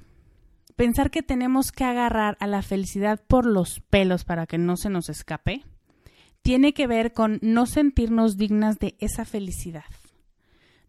pensar 0.76 1.10
que 1.10 1.24
tenemos 1.24 1.72
que 1.72 1.84
agarrar 1.84 2.38
a 2.40 2.46
la 2.46 2.62
felicidad 2.62 3.20
por 3.28 3.44
los 3.44 3.80
pelos 3.80 4.24
para 4.24 4.46
que 4.46 4.60
no 4.60 4.78
se 4.78 4.92
nos 4.92 5.10
escape, 5.10 5.64
tiene 6.44 6.76
que 6.76 6.86
ver 6.86 7.12
con 7.12 7.40
no 7.42 7.66
sentirnos 7.66 8.38
dignas 8.38 8.78
de 8.78 8.96
esa 9.00 9.26
felicidad. 9.26 9.90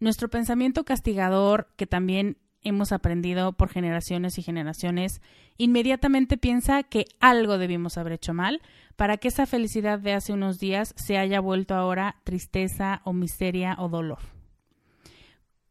Nuestro 0.00 0.28
pensamiento 0.28 0.84
castigador, 0.84 1.72
que 1.76 1.86
también 1.86 2.36
hemos 2.60 2.92
aprendido 2.92 3.54
por 3.54 3.70
generaciones 3.70 4.36
y 4.36 4.42
generaciones, 4.42 5.22
inmediatamente 5.56 6.36
piensa 6.36 6.82
que 6.82 7.06
algo 7.20 7.56
debimos 7.56 7.96
haber 7.96 8.12
hecho 8.12 8.34
mal 8.34 8.60
para 8.96 9.16
que 9.16 9.28
esa 9.28 9.46
felicidad 9.46 9.98
de 9.98 10.12
hace 10.12 10.34
unos 10.34 10.58
días 10.58 10.92
se 10.98 11.16
haya 11.16 11.40
vuelto 11.40 11.74
ahora 11.74 12.16
tristeza 12.24 13.00
o 13.04 13.14
miseria 13.14 13.76
o 13.78 13.88
dolor. 13.88 14.41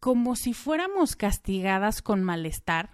Como 0.01 0.35
si 0.35 0.53
fuéramos 0.53 1.15
castigadas 1.15 2.01
con 2.01 2.21
malestar 2.21 2.89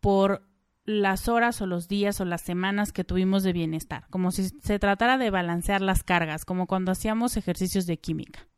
por 0.00 0.44
las 0.84 1.28
horas 1.28 1.60
o 1.60 1.66
los 1.66 1.86
días 1.86 2.20
o 2.20 2.24
las 2.24 2.42
semanas 2.42 2.90
que 2.90 3.04
tuvimos 3.04 3.44
de 3.44 3.52
bienestar, 3.52 4.08
como 4.10 4.32
si 4.32 4.48
se 4.48 4.80
tratara 4.80 5.18
de 5.18 5.30
balancear 5.30 5.82
las 5.82 6.02
cargas, 6.02 6.44
como 6.44 6.66
cuando 6.66 6.90
hacíamos 6.90 7.36
ejercicios 7.36 7.86
de 7.86 7.98
química 7.98 8.50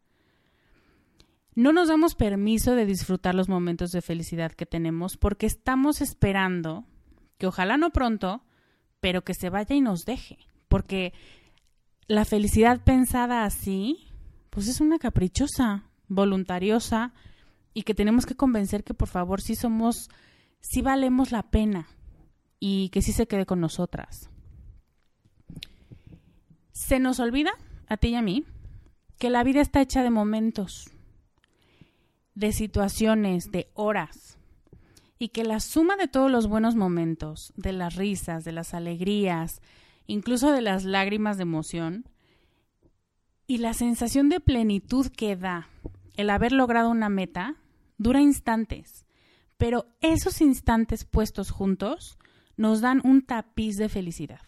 no 1.54 1.72
nos 1.72 1.88
damos 1.88 2.14
permiso 2.14 2.74
de 2.74 2.86
disfrutar 2.86 3.34
los 3.34 3.48
momentos 3.48 3.90
de 3.90 4.02
felicidad 4.02 4.52
que 4.52 4.66
tenemos 4.66 5.16
porque 5.16 5.46
estamos 5.46 6.00
esperando 6.00 6.84
que 7.38 7.46
ojalá 7.46 7.76
no 7.76 7.90
pronto, 7.90 8.42
pero 9.00 9.22
que 9.22 9.34
se 9.34 9.50
vaya 9.50 9.74
y 9.74 9.80
nos 9.80 10.04
deje. 10.04 10.38
Porque 10.68 11.12
la 12.06 12.24
felicidad 12.24 12.82
pensada 12.82 13.44
así, 13.44 13.98
pues 14.50 14.68
es 14.68 14.80
una 14.80 14.98
caprichosa, 14.98 15.84
voluntariosa 16.08 17.12
y 17.74 17.82
que 17.82 17.94
tenemos 17.94 18.26
que 18.26 18.36
convencer 18.36 18.84
que 18.84 18.94
por 18.94 19.08
favor 19.08 19.40
sí 19.40 19.54
somos, 19.54 20.10
sí 20.60 20.82
valemos 20.82 21.32
la 21.32 21.50
pena 21.50 21.88
y 22.60 22.90
que 22.90 23.02
sí 23.02 23.12
se 23.12 23.26
quede 23.26 23.46
con 23.46 23.60
nosotras. 23.60 24.30
Se 26.72 26.98
nos 26.98 27.20
olvida, 27.20 27.52
a 27.86 27.96
ti 27.96 28.08
y 28.08 28.14
a 28.14 28.22
mí, 28.22 28.44
que 29.18 29.30
la 29.30 29.44
vida 29.44 29.60
está 29.60 29.80
hecha 29.80 30.02
de 30.02 30.10
momentos 30.10 30.90
de 32.34 32.52
situaciones, 32.52 33.50
de 33.50 33.70
horas, 33.74 34.38
y 35.18 35.28
que 35.28 35.44
la 35.44 35.60
suma 35.60 35.96
de 35.96 36.08
todos 36.08 36.30
los 36.30 36.48
buenos 36.48 36.74
momentos, 36.74 37.52
de 37.56 37.72
las 37.72 37.94
risas, 37.94 38.44
de 38.44 38.52
las 38.52 38.74
alegrías, 38.74 39.60
incluso 40.06 40.50
de 40.50 40.62
las 40.62 40.84
lágrimas 40.84 41.36
de 41.36 41.44
emoción, 41.44 42.08
y 43.46 43.58
la 43.58 43.74
sensación 43.74 44.28
de 44.28 44.40
plenitud 44.40 45.08
que 45.08 45.36
da 45.36 45.68
el 46.16 46.30
haber 46.30 46.52
logrado 46.52 46.90
una 46.90 47.08
meta, 47.08 47.56
dura 48.02 48.20
instantes, 48.20 49.06
pero 49.56 49.86
esos 50.00 50.40
instantes 50.40 51.04
puestos 51.04 51.50
juntos 51.50 52.18
nos 52.56 52.80
dan 52.80 53.00
un 53.04 53.22
tapiz 53.22 53.76
de 53.76 53.88
felicidad. 53.88 54.40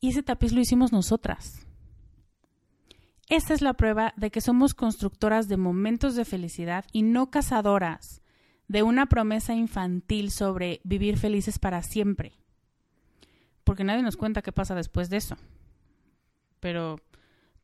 Y 0.00 0.10
ese 0.10 0.22
tapiz 0.22 0.52
lo 0.52 0.60
hicimos 0.60 0.92
nosotras. 0.92 1.66
Esta 3.28 3.54
es 3.54 3.62
la 3.62 3.74
prueba 3.74 4.12
de 4.16 4.30
que 4.30 4.40
somos 4.40 4.74
constructoras 4.74 5.48
de 5.48 5.56
momentos 5.56 6.16
de 6.16 6.24
felicidad 6.24 6.84
y 6.92 7.02
no 7.02 7.30
cazadoras 7.30 8.20
de 8.68 8.82
una 8.82 9.06
promesa 9.06 9.54
infantil 9.54 10.30
sobre 10.30 10.80
vivir 10.84 11.18
felices 11.18 11.58
para 11.58 11.82
siempre. 11.82 12.32
Porque 13.64 13.84
nadie 13.84 14.02
nos 14.02 14.16
cuenta 14.16 14.42
qué 14.42 14.52
pasa 14.52 14.74
después 14.74 15.08
de 15.08 15.18
eso. 15.18 15.36
Pero 16.60 16.96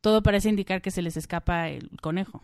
todo 0.00 0.22
parece 0.22 0.48
indicar 0.48 0.80
que 0.80 0.90
se 0.90 1.02
les 1.02 1.16
escapa 1.16 1.68
el 1.68 1.90
conejo. 2.00 2.42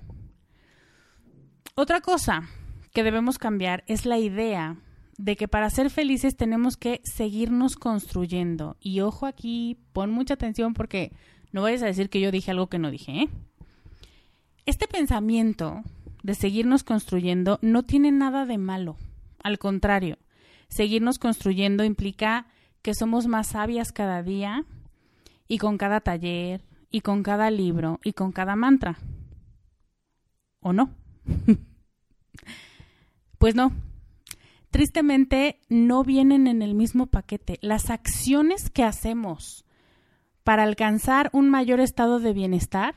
Otra 1.76 2.00
cosa 2.00 2.48
que 2.92 3.02
debemos 3.02 3.38
cambiar 3.38 3.82
es 3.88 4.06
la 4.06 4.18
idea 4.18 4.76
de 5.18 5.34
que 5.34 5.48
para 5.48 5.70
ser 5.70 5.90
felices 5.90 6.36
tenemos 6.36 6.76
que 6.76 7.00
seguirnos 7.02 7.74
construyendo. 7.74 8.76
Y 8.78 9.00
ojo 9.00 9.26
aquí, 9.26 9.78
pon 9.92 10.12
mucha 10.12 10.34
atención 10.34 10.72
porque 10.72 11.10
no 11.50 11.62
vayas 11.62 11.82
a 11.82 11.86
decir 11.86 12.10
que 12.10 12.20
yo 12.20 12.30
dije 12.30 12.52
algo 12.52 12.68
que 12.68 12.78
no 12.78 12.92
dije. 12.92 13.22
¿eh? 13.22 13.28
Este 14.66 14.86
pensamiento 14.86 15.82
de 16.22 16.34
seguirnos 16.36 16.84
construyendo 16.84 17.58
no 17.60 17.82
tiene 17.82 18.12
nada 18.12 18.46
de 18.46 18.58
malo. 18.58 18.96
Al 19.42 19.58
contrario, 19.58 20.18
seguirnos 20.68 21.18
construyendo 21.18 21.82
implica 21.82 22.46
que 22.82 22.94
somos 22.94 23.26
más 23.26 23.48
sabias 23.48 23.90
cada 23.90 24.22
día 24.22 24.64
y 25.48 25.58
con 25.58 25.76
cada 25.76 26.00
taller 26.00 26.62
y 26.92 27.00
con 27.00 27.24
cada 27.24 27.50
libro 27.50 27.98
y 28.04 28.12
con 28.12 28.30
cada 28.30 28.54
mantra. 28.54 28.96
¿O 30.60 30.72
no? 30.72 30.94
pues 33.38 33.54
no. 33.54 33.72
Tristemente 34.70 35.60
no 35.68 36.02
vienen 36.02 36.46
en 36.46 36.62
el 36.62 36.74
mismo 36.74 37.06
paquete. 37.06 37.58
Las 37.62 37.90
acciones 37.90 38.70
que 38.70 38.82
hacemos 38.82 39.64
para 40.44 40.62
alcanzar 40.62 41.30
un 41.32 41.48
mayor 41.48 41.80
estado 41.80 42.20
de 42.20 42.34
bienestar, 42.34 42.94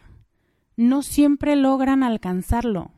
no 0.76 1.02
siempre 1.02 1.56
logran 1.56 2.04
alcanzarlo. 2.04 2.92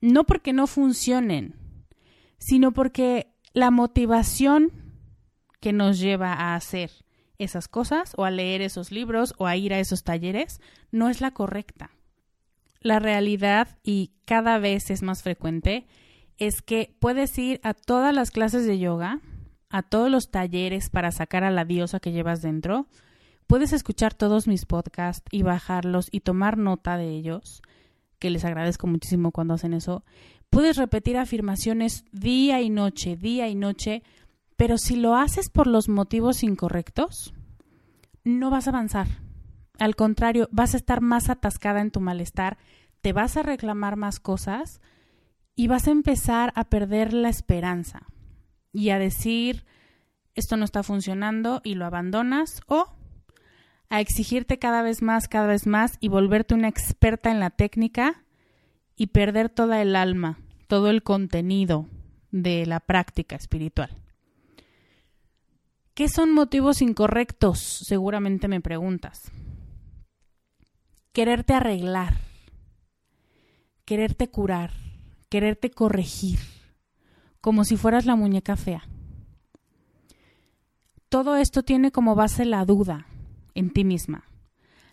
No 0.00 0.24
porque 0.24 0.52
no 0.52 0.66
funcionen, 0.66 1.54
sino 2.38 2.72
porque 2.72 3.32
la 3.54 3.70
motivación 3.70 4.72
que 5.60 5.72
nos 5.72 5.98
lleva 5.98 6.32
a 6.32 6.54
hacer 6.54 6.90
esas 7.38 7.68
cosas 7.68 8.12
o 8.16 8.24
a 8.24 8.30
leer 8.30 8.60
esos 8.60 8.90
libros 8.90 9.34
o 9.38 9.46
a 9.46 9.56
ir 9.56 9.72
a 9.72 9.78
esos 9.78 10.04
talleres 10.04 10.60
no 10.90 11.08
es 11.08 11.20
la 11.20 11.30
correcta. 11.30 11.90
La 12.86 12.98
realidad, 12.98 13.68
y 13.82 14.12
cada 14.24 14.58
vez 14.58 14.90
es 14.90 15.02
más 15.02 15.22
frecuente, 15.22 15.86
es 16.38 16.62
que 16.62 16.94
puedes 16.98 17.36
ir 17.38 17.60
a 17.62 17.74
todas 17.74 18.14
las 18.14 18.30
clases 18.30 18.66
de 18.66 18.78
yoga, 18.78 19.20
a 19.68 19.82
todos 19.82 20.10
los 20.10 20.30
talleres 20.30 20.90
para 20.90 21.10
sacar 21.10 21.44
a 21.44 21.50
la 21.50 21.64
diosa 21.64 22.00
que 22.00 22.12
llevas 22.12 22.42
dentro. 22.42 22.86
Puedes 23.46 23.72
escuchar 23.72 24.14
todos 24.14 24.48
mis 24.48 24.64
podcasts 24.64 25.24
y 25.30 25.42
bajarlos 25.42 26.08
y 26.10 26.20
tomar 26.20 26.58
nota 26.58 26.96
de 26.96 27.10
ellos, 27.10 27.62
que 28.18 28.30
les 28.30 28.44
agradezco 28.44 28.86
muchísimo 28.86 29.32
cuando 29.32 29.54
hacen 29.54 29.74
eso. 29.74 30.04
Puedes 30.50 30.76
repetir 30.76 31.18
afirmaciones 31.18 32.04
día 32.12 32.60
y 32.60 32.70
noche, 32.70 33.16
día 33.16 33.48
y 33.48 33.54
noche, 33.54 34.02
pero 34.56 34.78
si 34.78 34.96
lo 34.96 35.16
haces 35.16 35.50
por 35.50 35.66
los 35.66 35.88
motivos 35.88 36.42
incorrectos, 36.42 37.34
no 38.24 38.50
vas 38.50 38.66
a 38.66 38.70
avanzar. 38.70 39.25
Al 39.78 39.96
contrario, 39.96 40.48
vas 40.52 40.74
a 40.74 40.76
estar 40.78 41.00
más 41.00 41.28
atascada 41.28 41.80
en 41.80 41.90
tu 41.90 42.00
malestar, 42.00 42.58
te 43.02 43.12
vas 43.12 43.36
a 43.36 43.42
reclamar 43.42 43.96
más 43.96 44.20
cosas 44.20 44.80
y 45.54 45.68
vas 45.68 45.86
a 45.88 45.90
empezar 45.90 46.52
a 46.54 46.64
perder 46.64 47.12
la 47.12 47.28
esperanza 47.28 48.02
y 48.72 48.90
a 48.90 48.98
decir 48.98 49.64
esto 50.34 50.56
no 50.56 50.64
está 50.64 50.82
funcionando 50.82 51.60
y 51.64 51.74
lo 51.74 51.86
abandonas 51.86 52.60
o 52.66 52.88
a 53.88 54.00
exigirte 54.00 54.58
cada 54.58 54.82
vez 54.82 55.00
más, 55.02 55.28
cada 55.28 55.46
vez 55.46 55.66
más 55.66 55.96
y 56.00 56.08
volverte 56.08 56.54
una 56.54 56.68
experta 56.68 57.30
en 57.30 57.40
la 57.40 57.50
técnica 57.50 58.24
y 58.96 59.08
perder 59.08 59.48
toda 59.48 59.80
el 59.80 59.96
alma, 59.96 60.38
todo 60.66 60.90
el 60.90 61.02
contenido 61.02 61.86
de 62.30 62.66
la 62.66 62.80
práctica 62.80 63.36
espiritual. 63.36 63.96
¿Qué 65.94 66.08
son 66.08 66.32
motivos 66.32 66.82
incorrectos? 66.82 67.58
Seguramente 67.58 68.48
me 68.48 68.60
preguntas. 68.60 69.32
Quererte 71.16 71.54
arreglar, 71.54 72.18
quererte 73.86 74.28
curar, 74.28 74.72
quererte 75.30 75.70
corregir, 75.70 76.38
como 77.40 77.64
si 77.64 77.78
fueras 77.78 78.04
la 78.04 78.16
muñeca 78.16 78.54
fea. 78.54 78.82
Todo 81.08 81.36
esto 81.36 81.62
tiene 81.62 81.90
como 81.90 82.16
base 82.16 82.44
la 82.44 82.66
duda 82.66 83.06
en 83.54 83.70
ti 83.70 83.82
misma, 83.82 84.24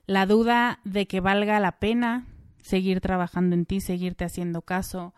la 0.06 0.26
duda 0.26 0.80
de 0.86 1.08
que 1.08 1.20
valga 1.20 1.60
la 1.60 1.80
pena 1.80 2.26
seguir 2.62 3.02
trabajando 3.02 3.54
en 3.54 3.66
ti, 3.66 3.82
seguirte 3.82 4.24
haciendo 4.24 4.62
caso. 4.62 5.14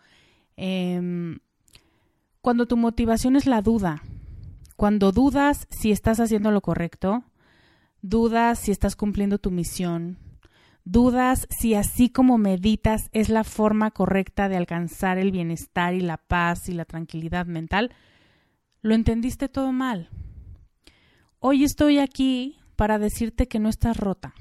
Em, 0.56 1.38
cuando 2.40 2.66
tu 2.66 2.76
motivación 2.76 3.36
es 3.36 3.46
la 3.46 3.62
duda, 3.62 4.02
cuando 4.74 5.12
dudas 5.12 5.68
si 5.70 5.92
estás 5.92 6.18
haciendo 6.18 6.50
lo 6.50 6.62
correcto, 6.62 7.22
dudas 8.02 8.58
si 8.58 8.72
estás 8.72 8.96
cumpliendo 8.96 9.38
tu 9.38 9.52
misión, 9.52 10.25
dudas 10.86 11.48
si 11.50 11.74
así 11.74 12.08
como 12.08 12.38
meditas 12.38 13.10
es 13.12 13.28
la 13.28 13.42
forma 13.42 13.90
correcta 13.90 14.48
de 14.48 14.56
alcanzar 14.56 15.18
el 15.18 15.32
bienestar 15.32 15.94
y 15.94 16.00
la 16.00 16.16
paz 16.16 16.68
y 16.68 16.72
la 16.72 16.84
tranquilidad 16.84 17.44
mental, 17.46 17.90
lo 18.82 18.94
entendiste 18.94 19.48
todo 19.48 19.72
mal. 19.72 20.08
Hoy 21.40 21.64
estoy 21.64 21.98
aquí 21.98 22.56
para 22.76 22.98
decirte 22.98 23.48
que 23.48 23.58
no 23.58 23.68
estás 23.68 23.96
rota, 23.96 24.34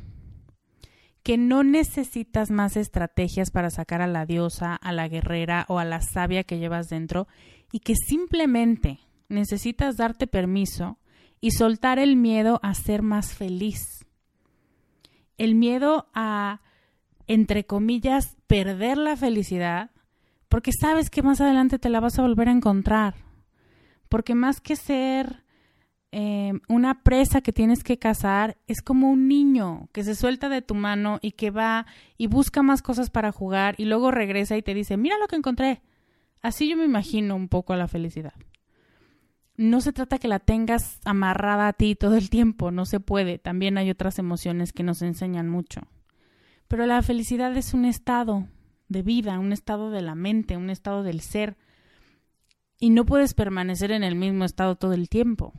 que 1.24 1.38
no 1.38 1.64
necesitas 1.64 2.52
más 2.52 2.78
estrategias 2.78 3.50
para 3.50 3.72
sacar 3.72 4.04
a 4.04 4.08
la 4.08 4.28
diosa, 4.28 4.76
a 4.76 4.92
la 4.92 5.08
guerrera 5.08 5.66
o 5.68 5.80
a 5.80 5.86
la 5.86 6.00
sabia 6.02 6.44
que 6.44 6.60
llevas 6.60 6.90
dentro 6.90 7.28
y 7.72 7.80
que 7.80 7.96
simplemente 7.96 9.00
necesitas 9.30 9.98
darte 9.98 10.28
permiso 10.28 11.00
y 11.42 11.52
soltar 11.52 11.98
el 11.98 12.16
miedo 12.16 12.60
a 12.62 12.76
ser 12.76 13.02
más 13.02 13.34
feliz 13.34 14.05
el 15.38 15.56
miedo 15.56 16.08
a, 16.14 16.62
entre 17.28 17.66
comillas, 17.66 18.38
perder 18.48 18.98
la 18.98 19.16
felicidad, 19.18 19.92
porque 20.50 20.72
sabes 20.72 21.10
que 21.10 21.24
más 21.24 21.42
adelante 21.42 21.80
te 21.80 21.90
la 21.90 22.00
vas 22.00 22.18
a 22.20 22.22
volver 22.22 22.50
a 22.50 22.54
encontrar. 22.54 23.16
Porque 24.10 24.36
más 24.36 24.62
que 24.62 24.76
ser 24.76 25.44
eh, 26.12 26.54
una 26.70 27.04
presa 27.04 27.42
que 27.42 27.52
tienes 27.52 27.84
que 27.84 28.00
cazar, 28.00 28.58
es 28.68 28.82
como 28.82 29.10
un 29.10 29.28
niño 29.28 29.90
que 29.92 30.04
se 30.04 30.16
suelta 30.16 30.48
de 30.48 30.62
tu 30.62 30.76
mano 30.76 31.20
y 31.22 31.32
que 31.32 31.52
va 31.52 31.86
y 32.18 32.28
busca 32.28 32.64
más 32.64 32.82
cosas 32.82 33.10
para 33.10 33.32
jugar 33.32 33.76
y 33.78 33.86
luego 33.86 34.12
regresa 34.12 34.56
y 34.56 34.62
te 34.62 34.74
dice, 34.74 34.98
mira 34.98 35.18
lo 35.18 35.28
que 35.28 35.36
encontré. 35.36 35.82
Así 36.42 36.70
yo 36.70 36.78
me 36.78 36.86
imagino 36.86 37.36
un 37.36 37.50
poco 37.50 37.74
a 37.74 37.78
la 37.78 37.88
felicidad 37.88 38.34
no 39.58 39.82
se 39.82 39.94
trata 39.94 40.18
que 40.18 40.28
la 40.28 40.40
tengas 40.40 41.00
amarrada 41.06 41.68
a 41.68 41.74
ti 41.74 41.96
todo 41.96 42.16
el 42.16 42.30
tiempo, 42.30 42.72
no 42.72 42.86
se 42.86 43.00
puede. 43.00 43.38
También 43.38 43.78
hay 43.78 43.90
otras 43.90 44.20
emociones 44.20 44.74
que 44.74 44.84
nos 44.84 45.02
enseñan 45.02 45.50
mucho. 45.50 45.82
Pero 46.68 46.86
la 46.86 47.02
felicidad 47.02 47.56
es 47.56 47.74
un 47.74 47.86
estado 47.86 48.48
de 48.90 49.02
vida, 49.02 49.40
un 49.40 49.54
estado 49.54 49.92
de 49.92 50.02
la 50.02 50.16
mente, 50.16 50.58
un 50.58 50.70
estado 50.70 51.04
del 51.04 51.22
ser. 51.22 51.58
Y 52.80 52.90
no 52.90 53.06
puedes 53.06 53.34
permanecer 53.34 53.92
en 53.92 54.04
el 54.04 54.16
mismo 54.16 54.44
estado 54.44 54.76
todo 54.76 54.94
el 54.94 55.08
tiempo. 55.08 55.54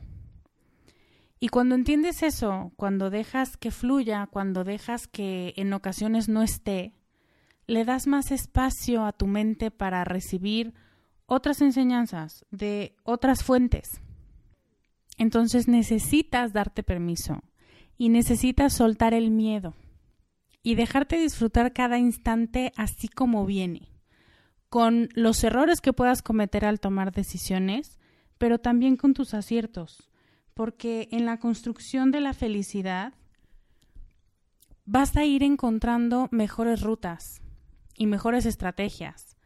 Y 1.39 1.49
cuando 1.49 1.75
entiendes 1.75 2.23
eso, 2.23 2.71
cuando 2.75 3.09
dejas 3.09 3.57
que 3.57 3.71
fluya, 3.71 4.27
cuando 4.27 4.63
dejas 4.63 5.07
que 5.07 5.53
en 5.55 5.73
ocasiones 5.73 6.29
no 6.29 6.41
esté, 6.41 6.93
le 7.67 7.85
das 7.85 8.07
más 8.07 8.31
espacio 8.31 9.05
a 9.05 9.11
tu 9.11 9.27
mente 9.27 9.71
para 9.71 10.03
recibir 10.03 10.73
otras 11.27 11.61
enseñanzas, 11.61 12.45
de 12.51 12.95
otras 13.03 13.43
fuentes. 13.43 14.01
Entonces 15.17 15.67
necesitas 15.67 16.53
darte 16.53 16.83
permiso 16.83 17.43
y 17.97 18.09
necesitas 18.09 18.73
soltar 18.73 19.13
el 19.13 19.29
miedo 19.29 19.75
y 20.63 20.75
dejarte 20.75 21.17
disfrutar 21.17 21.73
cada 21.73 21.97
instante 21.97 22.71
así 22.77 23.07
como 23.07 23.45
viene, 23.45 23.89
con 24.69 25.09
los 25.13 25.43
errores 25.43 25.81
que 25.81 25.93
puedas 25.93 26.21
cometer 26.21 26.65
al 26.65 26.79
tomar 26.79 27.11
decisiones, 27.11 27.99
pero 28.37 28.59
también 28.59 28.95
con 28.95 29.13
tus 29.13 29.33
aciertos, 29.33 30.09
porque 30.53 31.09
en 31.11 31.25
la 31.25 31.39
construcción 31.39 32.11
de 32.11 32.21
la 32.21 32.33
felicidad 32.33 33.13
vas 34.85 35.15
a 35.17 35.25
ir 35.25 35.43
encontrando 35.43 36.29
mejores 36.31 36.81
rutas 36.81 37.41
y 37.95 38.05
mejores 38.05 38.45
estrategias 38.45 39.36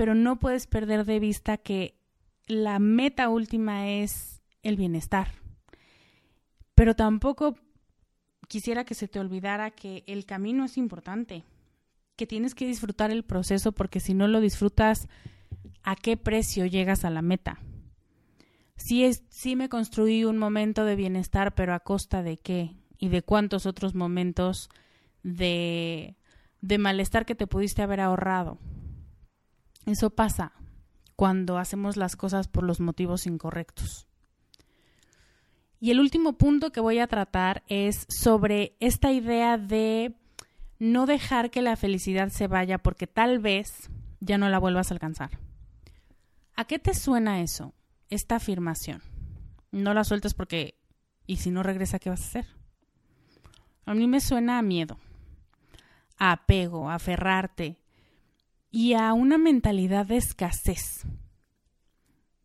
pero 0.00 0.14
no 0.14 0.36
puedes 0.36 0.66
perder 0.66 1.04
de 1.04 1.20
vista 1.20 1.58
que 1.58 1.94
la 2.46 2.78
meta 2.78 3.28
última 3.28 3.86
es 3.86 4.40
el 4.62 4.76
bienestar. 4.76 5.28
Pero 6.74 6.96
tampoco 6.96 7.58
quisiera 8.48 8.86
que 8.86 8.94
se 8.94 9.08
te 9.08 9.20
olvidara 9.20 9.72
que 9.72 10.02
el 10.06 10.24
camino 10.24 10.64
es 10.64 10.78
importante, 10.78 11.44
que 12.16 12.26
tienes 12.26 12.54
que 12.54 12.66
disfrutar 12.66 13.10
el 13.10 13.24
proceso 13.24 13.72
porque 13.72 14.00
si 14.00 14.14
no 14.14 14.26
lo 14.26 14.40
disfrutas, 14.40 15.06
¿a 15.82 15.96
qué 15.96 16.16
precio 16.16 16.64
llegas 16.64 17.04
a 17.04 17.10
la 17.10 17.20
meta? 17.20 17.58
Sí, 18.76 19.04
es, 19.04 19.22
sí 19.28 19.54
me 19.54 19.68
construí 19.68 20.24
un 20.24 20.38
momento 20.38 20.86
de 20.86 20.96
bienestar, 20.96 21.54
pero 21.54 21.74
a 21.74 21.80
costa 21.80 22.22
de 22.22 22.38
qué 22.38 22.74
y 22.96 23.10
de 23.10 23.20
cuántos 23.20 23.66
otros 23.66 23.94
momentos 23.94 24.70
de, 25.22 26.16
de 26.62 26.78
malestar 26.78 27.26
que 27.26 27.34
te 27.34 27.46
pudiste 27.46 27.82
haber 27.82 28.00
ahorrado. 28.00 28.56
Eso 29.90 30.10
pasa 30.10 30.52
cuando 31.16 31.58
hacemos 31.58 31.96
las 31.96 32.14
cosas 32.14 32.46
por 32.46 32.62
los 32.62 32.78
motivos 32.78 33.26
incorrectos. 33.26 34.06
Y 35.80 35.90
el 35.90 35.98
último 35.98 36.34
punto 36.34 36.70
que 36.70 36.78
voy 36.78 37.00
a 37.00 37.08
tratar 37.08 37.64
es 37.66 38.06
sobre 38.08 38.76
esta 38.78 39.10
idea 39.10 39.58
de 39.58 40.14
no 40.78 41.06
dejar 41.06 41.50
que 41.50 41.60
la 41.60 41.74
felicidad 41.74 42.28
se 42.28 42.46
vaya 42.46 42.78
porque 42.78 43.08
tal 43.08 43.40
vez 43.40 43.90
ya 44.20 44.38
no 44.38 44.48
la 44.48 44.60
vuelvas 44.60 44.90
a 44.90 44.94
alcanzar. 44.94 45.40
¿A 46.54 46.66
qué 46.66 46.78
te 46.78 46.94
suena 46.94 47.40
eso? 47.40 47.74
Esta 48.10 48.36
afirmación. 48.36 49.02
No 49.72 49.92
la 49.92 50.04
sueltes 50.04 50.34
porque 50.34 50.78
¿y 51.26 51.38
si 51.38 51.50
no 51.50 51.64
regresa 51.64 51.98
qué 51.98 52.10
vas 52.10 52.22
a 52.22 52.26
hacer? 52.26 52.46
A 53.86 53.94
mí 53.94 54.06
me 54.06 54.20
suena 54.20 54.58
a 54.58 54.62
miedo, 54.62 54.98
a 56.16 56.30
apego, 56.30 56.90
a 56.90 56.94
aferrarte, 56.94 57.79
y 58.70 58.94
a 58.94 59.12
una 59.12 59.38
mentalidad 59.38 60.06
de 60.06 60.16
escasez, 60.16 61.04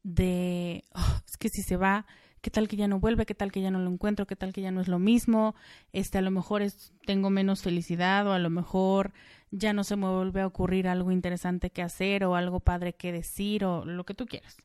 de, 0.04 0.84
oh, 0.94 1.22
es 1.28 1.38
que 1.38 1.50
si 1.50 1.62
se 1.62 1.78
va, 1.78 2.06
qué 2.42 2.52
tal 2.52 2.68
que 2.68 2.76
ya 2.76 2.88
no 2.88 3.00
vuelve, 3.00 3.26
qué 3.26 3.34
tal 3.34 3.52
que 3.52 3.62
ya 3.62 3.72
no 3.72 3.80
lo 3.80 3.90
encuentro, 3.90 4.28
qué 4.28 4.36
tal 4.36 4.54
que 4.54 4.62
ya 4.62 4.72
no 4.72 4.82
es 4.82 4.88
lo 4.88 5.00
mismo, 5.00 5.56
este, 5.94 6.20
a 6.20 6.22
lo 6.22 6.32
mejor 6.32 6.62
es, 6.62 6.94
tengo 7.06 7.30
menos 7.30 7.62
felicidad 7.62 8.28
o 8.28 8.34
a 8.34 8.40
lo 8.40 8.50
mejor 8.50 9.14
ya 9.52 9.74
no 9.74 9.84
se 9.84 9.96
me 9.96 10.08
vuelve 10.08 10.42
a 10.42 10.48
ocurrir 10.48 10.88
algo 10.88 11.12
interesante 11.12 11.70
que 11.70 11.82
hacer 11.82 12.24
o 12.24 12.36
algo 12.36 12.60
padre 12.60 12.94
que 12.94 13.12
decir 13.12 13.66
o 13.66 13.86
lo 13.86 14.04
que 14.04 14.14
tú 14.14 14.26
quieras. 14.26 14.58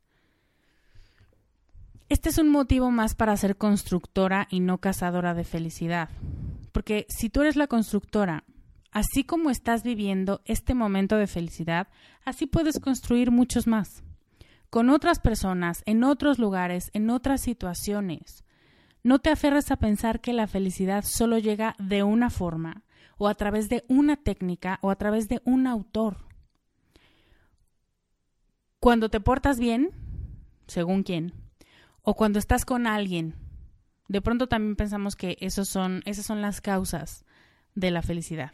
Este 2.08 2.28
es 2.28 2.38
un 2.38 2.48
motivo 2.48 2.90
más 2.90 3.14
para 3.14 3.36
ser 3.36 3.56
constructora 3.56 4.48
y 4.50 4.60
no 4.60 4.78
cazadora 4.78 5.32
de 5.32 5.44
felicidad. 5.44 6.08
Porque 6.72 7.06
si 7.08 7.30
tú 7.30 7.42
eres 7.42 7.54
la 7.54 7.68
constructora 7.68 8.44
así 8.92 9.24
como 9.24 9.50
estás 9.50 9.82
viviendo 9.82 10.40
este 10.44 10.74
momento 10.74 11.16
de 11.16 11.26
felicidad, 11.26 11.88
así 12.24 12.46
puedes 12.46 12.80
construir 12.80 13.30
muchos 13.30 13.66
más, 13.66 14.02
con 14.68 14.90
otras 14.90 15.18
personas, 15.18 15.82
en 15.86 16.04
otros 16.04 16.38
lugares, 16.38 16.90
en 16.92 17.10
otras 17.10 17.40
situaciones. 17.40 18.44
No 19.02 19.18
te 19.18 19.30
aferres 19.30 19.70
a 19.70 19.76
pensar 19.76 20.20
que 20.20 20.32
la 20.32 20.46
felicidad 20.46 21.04
solo 21.04 21.38
llega 21.38 21.74
de 21.78 22.02
una 22.02 22.30
forma 22.30 22.84
o 23.16 23.28
a 23.28 23.34
través 23.34 23.68
de 23.68 23.84
una 23.88 24.16
técnica 24.16 24.78
o 24.82 24.90
a 24.90 24.96
través 24.96 25.28
de 25.28 25.40
un 25.44 25.66
autor. 25.66 26.28
Cuando 28.78 29.08
te 29.10 29.20
portas 29.20 29.58
bien, 29.58 29.90
según 30.66 31.02
quién, 31.02 31.34
o 32.02 32.14
cuando 32.14 32.38
estás 32.38 32.64
con 32.64 32.86
alguien, 32.86 33.34
de 34.08 34.22
pronto 34.22 34.48
también 34.48 34.76
pensamos 34.76 35.16
que 35.16 35.36
esos 35.40 35.68
son, 35.68 36.02
esas 36.06 36.26
son 36.26 36.40
las 36.40 36.60
causas 36.60 37.24
de 37.74 37.90
la 37.90 38.02
felicidad. 38.02 38.52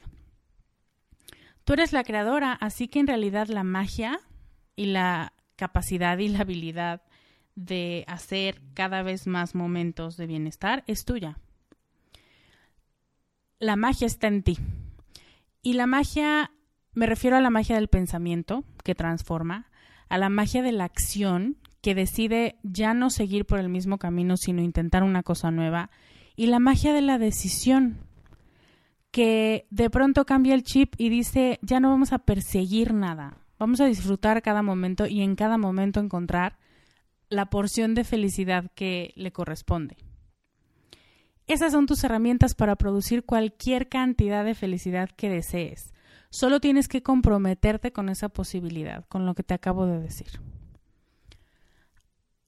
Tú 1.66 1.72
eres 1.72 1.92
la 1.92 2.04
creadora, 2.04 2.52
así 2.52 2.86
que 2.86 3.00
en 3.00 3.08
realidad 3.08 3.48
la 3.48 3.64
magia 3.64 4.20
y 4.76 4.86
la 4.86 5.32
capacidad 5.56 6.16
y 6.18 6.28
la 6.28 6.42
habilidad 6.42 7.02
de 7.56 8.04
hacer 8.06 8.62
cada 8.72 9.02
vez 9.02 9.26
más 9.26 9.56
momentos 9.56 10.16
de 10.16 10.28
bienestar 10.28 10.84
es 10.86 11.04
tuya. 11.04 11.40
La 13.58 13.74
magia 13.74 14.06
está 14.06 14.28
en 14.28 14.44
ti. 14.44 14.58
Y 15.60 15.72
la 15.72 15.88
magia, 15.88 16.52
me 16.94 17.06
refiero 17.06 17.36
a 17.36 17.40
la 17.40 17.50
magia 17.50 17.74
del 17.74 17.88
pensamiento 17.88 18.62
que 18.84 18.94
transforma, 18.94 19.68
a 20.08 20.18
la 20.18 20.28
magia 20.28 20.62
de 20.62 20.70
la 20.70 20.84
acción 20.84 21.56
que 21.80 21.96
decide 21.96 22.60
ya 22.62 22.94
no 22.94 23.10
seguir 23.10 23.44
por 23.44 23.58
el 23.58 23.70
mismo 23.70 23.98
camino, 23.98 24.36
sino 24.36 24.62
intentar 24.62 25.02
una 25.02 25.24
cosa 25.24 25.50
nueva, 25.50 25.90
y 26.36 26.46
la 26.46 26.60
magia 26.60 26.92
de 26.92 27.02
la 27.02 27.18
decisión 27.18 28.05
que 29.16 29.66
de 29.70 29.88
pronto 29.88 30.26
cambia 30.26 30.54
el 30.54 30.62
chip 30.62 30.92
y 30.98 31.08
dice, 31.08 31.58
ya 31.62 31.80
no 31.80 31.88
vamos 31.88 32.12
a 32.12 32.18
perseguir 32.18 32.92
nada, 32.92 33.38
vamos 33.58 33.80
a 33.80 33.86
disfrutar 33.86 34.42
cada 34.42 34.60
momento 34.60 35.06
y 35.06 35.22
en 35.22 35.36
cada 35.36 35.56
momento 35.56 36.00
encontrar 36.00 36.58
la 37.30 37.48
porción 37.48 37.94
de 37.94 38.04
felicidad 38.04 38.70
que 38.74 39.14
le 39.16 39.32
corresponde. 39.32 39.96
Esas 41.46 41.72
son 41.72 41.86
tus 41.86 42.04
herramientas 42.04 42.54
para 42.54 42.76
producir 42.76 43.24
cualquier 43.24 43.88
cantidad 43.88 44.44
de 44.44 44.54
felicidad 44.54 45.08
que 45.08 45.30
desees. 45.30 45.94
Solo 46.28 46.60
tienes 46.60 46.86
que 46.86 47.02
comprometerte 47.02 47.92
con 47.92 48.10
esa 48.10 48.28
posibilidad, 48.28 49.06
con 49.08 49.24
lo 49.24 49.34
que 49.34 49.42
te 49.42 49.54
acabo 49.54 49.86
de 49.86 49.98
decir. 49.98 50.28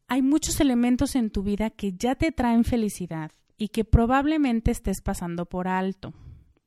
Hay 0.07 0.21
muchos 0.21 0.61
elementos 0.61 1.17
en 1.17 1.31
tu 1.31 1.43
vida 1.43 1.71
que 1.71 1.95
ya 1.95 2.15
te 2.15 2.31
traen 2.31 2.65
felicidad 2.65 3.31
y 3.57 3.69
que 3.69 3.87
probablemente 3.87 4.71
estés 4.71 5.01
pasando 5.01 5.47
por 5.47 5.67
alto, 5.67 6.13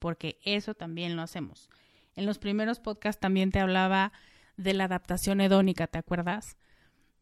porque 0.02 0.38
eso 0.44 0.74
también 0.74 1.16
lo 1.16 1.22
hacemos. 1.22 1.70
En 2.18 2.26
los 2.26 2.40
primeros 2.40 2.82
podcasts 2.82 3.22
también 3.22 3.52
te 3.52 3.62
hablaba 3.62 4.12
de 4.58 4.74
la 4.74 4.84
adaptación 4.84 5.40
hedónica, 5.40 5.88
¿te 5.88 5.98
acuerdas? 5.98 6.58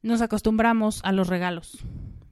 nos 0.02 0.22
acostumbramos 0.22 1.02
a 1.04 1.12
los 1.12 1.28
regalos 1.28 1.80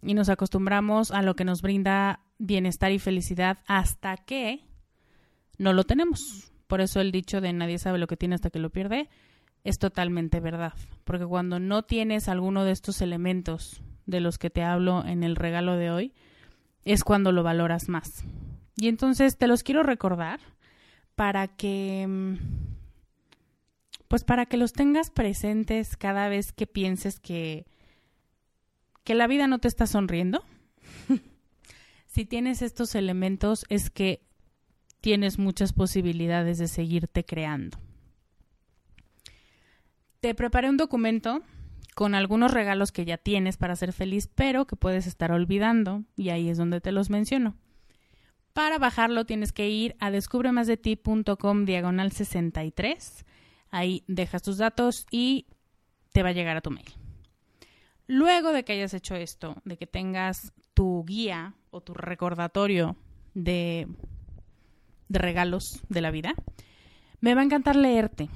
y 0.02 0.14
nos 0.14 0.30
acostumbramos 0.30 1.12
a 1.12 1.22
lo 1.22 1.36
que 1.36 1.46
nos 1.46 1.62
brinda 1.62 2.22
bienestar 2.38 2.92
y 2.92 3.00
felicidad 3.00 3.58
hasta 3.68 4.16
que 4.18 4.62
no 5.58 5.74
lo 5.74 5.84
tenemos. 5.84 6.52
Por 6.68 6.82
eso 6.82 7.02
el 7.02 7.12
dicho 7.12 7.42
de 7.42 7.52
nadie 7.54 7.80
sabe 7.80 7.98
lo 7.98 8.08
que 8.08 8.18
tiene 8.18 8.36
hasta 8.36 8.50
que 8.50 8.60
lo 8.60 8.70
pierde 8.70 9.10
es 9.64 9.80
totalmente 9.80 10.40
verdad. 10.40 10.74
Porque 11.04 11.26
cuando 11.26 11.60
no 11.60 11.84
tienes 11.84 12.30
alguno 12.30 12.64
de 12.64 12.72
estos 12.72 13.02
elementos 13.02 13.82
de 14.06 14.22
los 14.22 14.38
que 14.38 14.50
te 14.50 14.64
hablo 14.64 15.06
en 15.06 15.24
el 15.24 15.36
regalo 15.36 15.76
de 15.76 15.92
hoy, 15.92 16.14
es 16.86 17.04
cuando 17.04 17.32
lo 17.32 17.44
valoras 17.44 17.90
más. 17.90 18.24
Y 18.78 18.88
entonces 18.88 19.38
te 19.38 19.48
los 19.48 19.64
quiero 19.64 19.84
recordar 19.84 20.40
para 21.16 21.48
que 21.48 22.06
mm, 22.08 22.36
pues 24.08 24.24
para 24.24 24.46
que 24.46 24.58
los 24.58 24.72
tengas 24.72 25.10
presentes 25.10 25.98
cada 25.98 26.30
vez 26.30 26.54
que 26.54 26.68
pienses 26.68 27.20
que, 27.20 27.66
que 29.04 29.16
la 29.16 29.28
vida 29.28 29.48
no 29.48 29.60
te 29.60 29.68
está 29.68 29.88
sonriendo. 29.88 30.44
si 32.06 32.26
tienes 32.26 32.62
estos 32.62 32.96
elementos 32.96 33.66
es 33.68 33.90
que 33.90 34.22
tienes 35.02 35.40
muchas 35.40 35.74
posibilidades 35.74 36.60
de 36.60 36.68
seguirte 36.68 37.26
creando. 37.26 37.80
Te 40.20 40.34
preparé 40.36 40.70
un 40.70 40.78
documento 40.78 41.42
con 41.96 42.16
algunos 42.16 42.52
regalos 42.52 42.92
que 42.92 43.06
ya 43.06 43.18
tienes 43.18 43.58
para 43.58 43.76
ser 43.76 43.92
feliz, 43.92 44.30
pero 44.34 44.66
que 44.66 44.76
puedes 44.76 45.08
estar 45.08 45.32
olvidando, 45.32 46.04
y 46.16 46.30
ahí 46.30 46.50
es 46.50 46.58
donde 46.58 46.80
te 46.80 46.92
los 46.92 47.10
menciono. 47.10 47.56
Para 48.58 48.80
bajarlo 48.80 49.24
tienes 49.28 49.52
que 49.52 49.70
ir 49.70 49.96
a 50.00 50.10
descubremasdeti.com 50.10 51.66
diagonal 51.66 52.12
63 52.12 53.24
Ahí 53.70 54.04
dejas 54.08 54.42
tus 54.42 54.58
datos 54.58 55.06
y 55.12 55.46
te 56.12 56.24
va 56.24 56.30
a 56.30 56.32
llegar 56.32 56.58
a 56.58 56.62
tu 56.62 56.72
mail. 56.72 56.88
Luego 58.08 58.54
de 58.54 58.66
que 58.66 58.74
hayas 58.74 58.96
hecho 58.96 59.14
esto, 59.14 59.62
de 59.64 59.78
que 59.78 59.86
tengas 59.86 60.54
tu 60.74 61.06
guía 61.06 61.54
o 61.70 61.82
tu 61.82 61.94
recordatorio 61.94 62.96
de, 63.36 63.88
de 65.08 65.20
regalos 65.20 65.84
de 65.90 66.02
la 66.02 66.10
vida, 66.10 66.34
me 67.22 67.36
va 67.36 67.42
a 67.42 67.46
encantar 67.46 67.76
leerte 67.76 68.28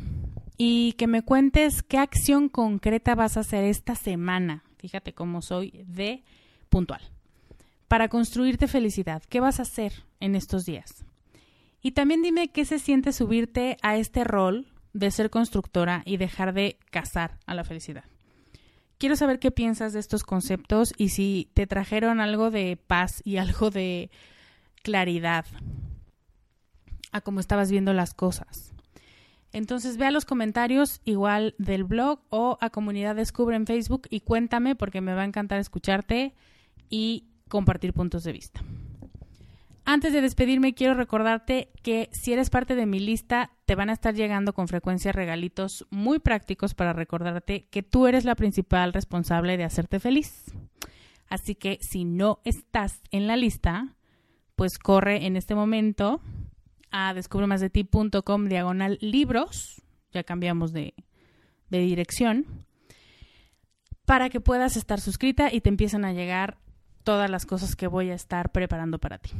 y 0.55 0.93
que 0.99 1.07
me 1.07 1.23
cuentes 1.23 1.81
qué 1.81 1.97
acción 1.97 2.47
concreta 2.47 3.15
vas 3.15 3.37
a 3.37 3.39
hacer 3.39 3.63
esta 3.63 3.95
semana. 3.95 4.65
Fíjate 4.77 5.15
cómo 5.15 5.41
soy 5.41 5.83
de 5.87 6.23
puntual. 6.69 7.01
Para 7.91 8.07
construirte 8.07 8.69
felicidad, 8.69 9.21
¿qué 9.27 9.41
vas 9.41 9.59
a 9.59 9.63
hacer 9.63 9.91
en 10.21 10.35
estos 10.35 10.63
días? 10.63 11.03
Y 11.81 11.91
también 11.91 12.21
dime 12.21 12.47
qué 12.47 12.63
se 12.63 12.79
siente 12.79 13.11
subirte 13.11 13.75
a 13.81 13.97
este 13.97 14.23
rol 14.23 14.65
de 14.93 15.11
ser 15.11 15.29
constructora 15.29 16.01
y 16.05 16.15
dejar 16.15 16.53
de 16.53 16.79
cazar 16.89 17.37
a 17.47 17.53
la 17.53 17.65
felicidad. 17.65 18.05
Quiero 18.97 19.17
saber 19.17 19.39
qué 19.39 19.51
piensas 19.51 19.91
de 19.91 19.99
estos 19.99 20.23
conceptos 20.23 20.93
y 20.95 21.09
si 21.09 21.49
te 21.53 21.67
trajeron 21.67 22.21
algo 22.21 22.49
de 22.49 22.77
paz 22.77 23.21
y 23.25 23.35
algo 23.43 23.71
de 23.71 24.09
claridad 24.83 25.45
a 27.11 27.19
cómo 27.19 27.41
estabas 27.41 27.71
viendo 27.71 27.91
las 27.91 28.13
cosas. 28.13 28.73
Entonces 29.51 29.97
ve 29.97 30.05
a 30.05 30.11
los 30.11 30.23
comentarios 30.23 31.01
igual 31.03 31.55
del 31.57 31.83
blog 31.83 32.21
o 32.29 32.57
a 32.61 32.69
Comunidad 32.69 33.17
Descubre 33.17 33.57
en 33.57 33.67
Facebook 33.67 34.07
y 34.09 34.21
cuéntame 34.21 34.77
porque 34.77 35.01
me 35.01 35.13
va 35.13 35.23
a 35.23 35.25
encantar 35.25 35.59
escucharte 35.59 36.33
y 36.89 37.25
compartir 37.51 37.93
puntos 37.93 38.23
de 38.23 38.31
vista. 38.31 38.63
Antes 39.83 40.13
de 40.13 40.21
despedirme, 40.21 40.73
quiero 40.73 40.93
recordarte 40.93 41.69
que 41.83 42.09
si 42.13 42.31
eres 42.31 42.49
parte 42.49 42.75
de 42.75 42.85
mi 42.85 42.99
lista, 42.99 43.51
te 43.65 43.75
van 43.75 43.89
a 43.89 43.93
estar 43.93 44.15
llegando 44.15 44.53
con 44.53 44.67
frecuencia 44.67 45.11
regalitos 45.11 45.85
muy 45.89 46.19
prácticos 46.19 46.73
para 46.73 46.93
recordarte 46.93 47.67
que 47.69 47.83
tú 47.83 48.07
eres 48.07 48.23
la 48.23 48.35
principal 48.35 48.93
responsable 48.93 49.57
de 49.57 49.65
hacerte 49.65 49.99
feliz. 49.99 50.45
Así 51.27 51.55
que 51.55 51.77
si 51.81 52.05
no 52.05 52.39
estás 52.45 53.01
en 53.11 53.27
la 53.27 53.35
lista, 53.35 53.95
pues 54.55 54.77
corre 54.77 55.25
en 55.25 55.35
este 55.35 55.55
momento 55.55 56.21
a 56.91 57.13
descubremasdeti.com 57.13 58.47
diagonal 58.47 58.97
libros, 59.01 59.81
ya 60.13 60.23
cambiamos 60.23 60.71
de, 60.71 60.93
de 61.69 61.79
dirección, 61.79 62.65
para 64.05 64.29
que 64.29 64.41
puedas 64.41 64.77
estar 64.77 65.01
suscrita 65.01 65.53
y 65.53 65.61
te 65.61 65.69
empiecen 65.69 66.05
a 66.05 66.13
llegar 66.13 66.59
todas 67.03 67.29
las 67.29 67.45
cosas 67.45 67.75
que 67.75 67.87
voy 67.87 68.09
a 68.09 68.15
estar 68.15 68.51
preparando 68.51 68.99
para 68.99 69.17
ti. 69.17 69.31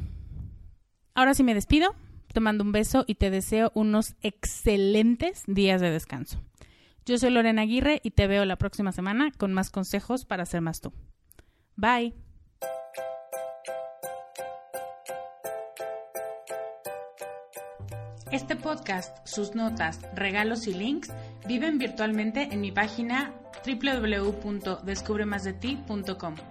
Ahora 1.14 1.34
sí 1.34 1.44
me 1.44 1.54
despido, 1.54 1.94
te 2.34 2.40
mando 2.40 2.64
un 2.64 2.72
beso 2.72 3.04
y 3.08 3.16
te 3.16 3.30
deseo 3.30 3.72
unos 3.74 4.16
excelentes 4.22 5.44
días 5.48 5.82
de 5.82 5.92
descanso. 5.92 6.42
Yo 7.06 7.18
soy 7.18 7.32
Lorena 7.32 7.64
Aguirre 7.64 8.00
y 8.04 8.12
te 8.12 8.28
veo 8.28 8.46
la 8.46 8.58
próxima 8.58 8.92
semana 8.92 9.32
con 9.38 9.54
más 9.54 9.70
consejos 9.70 10.26
para 10.26 10.46
ser 10.46 10.62
más 10.62 10.82
tú. 10.82 10.94
Bye. 11.76 12.14
Este 18.32 18.56
podcast, 18.56 19.28
sus 19.28 19.56
notas, 19.56 20.00
regalos 20.16 20.68
y 20.68 20.74
links 20.74 21.12
viven 21.48 21.80
virtualmente 21.80 22.50
en 22.52 22.62
mi 22.62 22.72
página 22.72 23.34
www.descubremasdeti.com. 23.66 26.51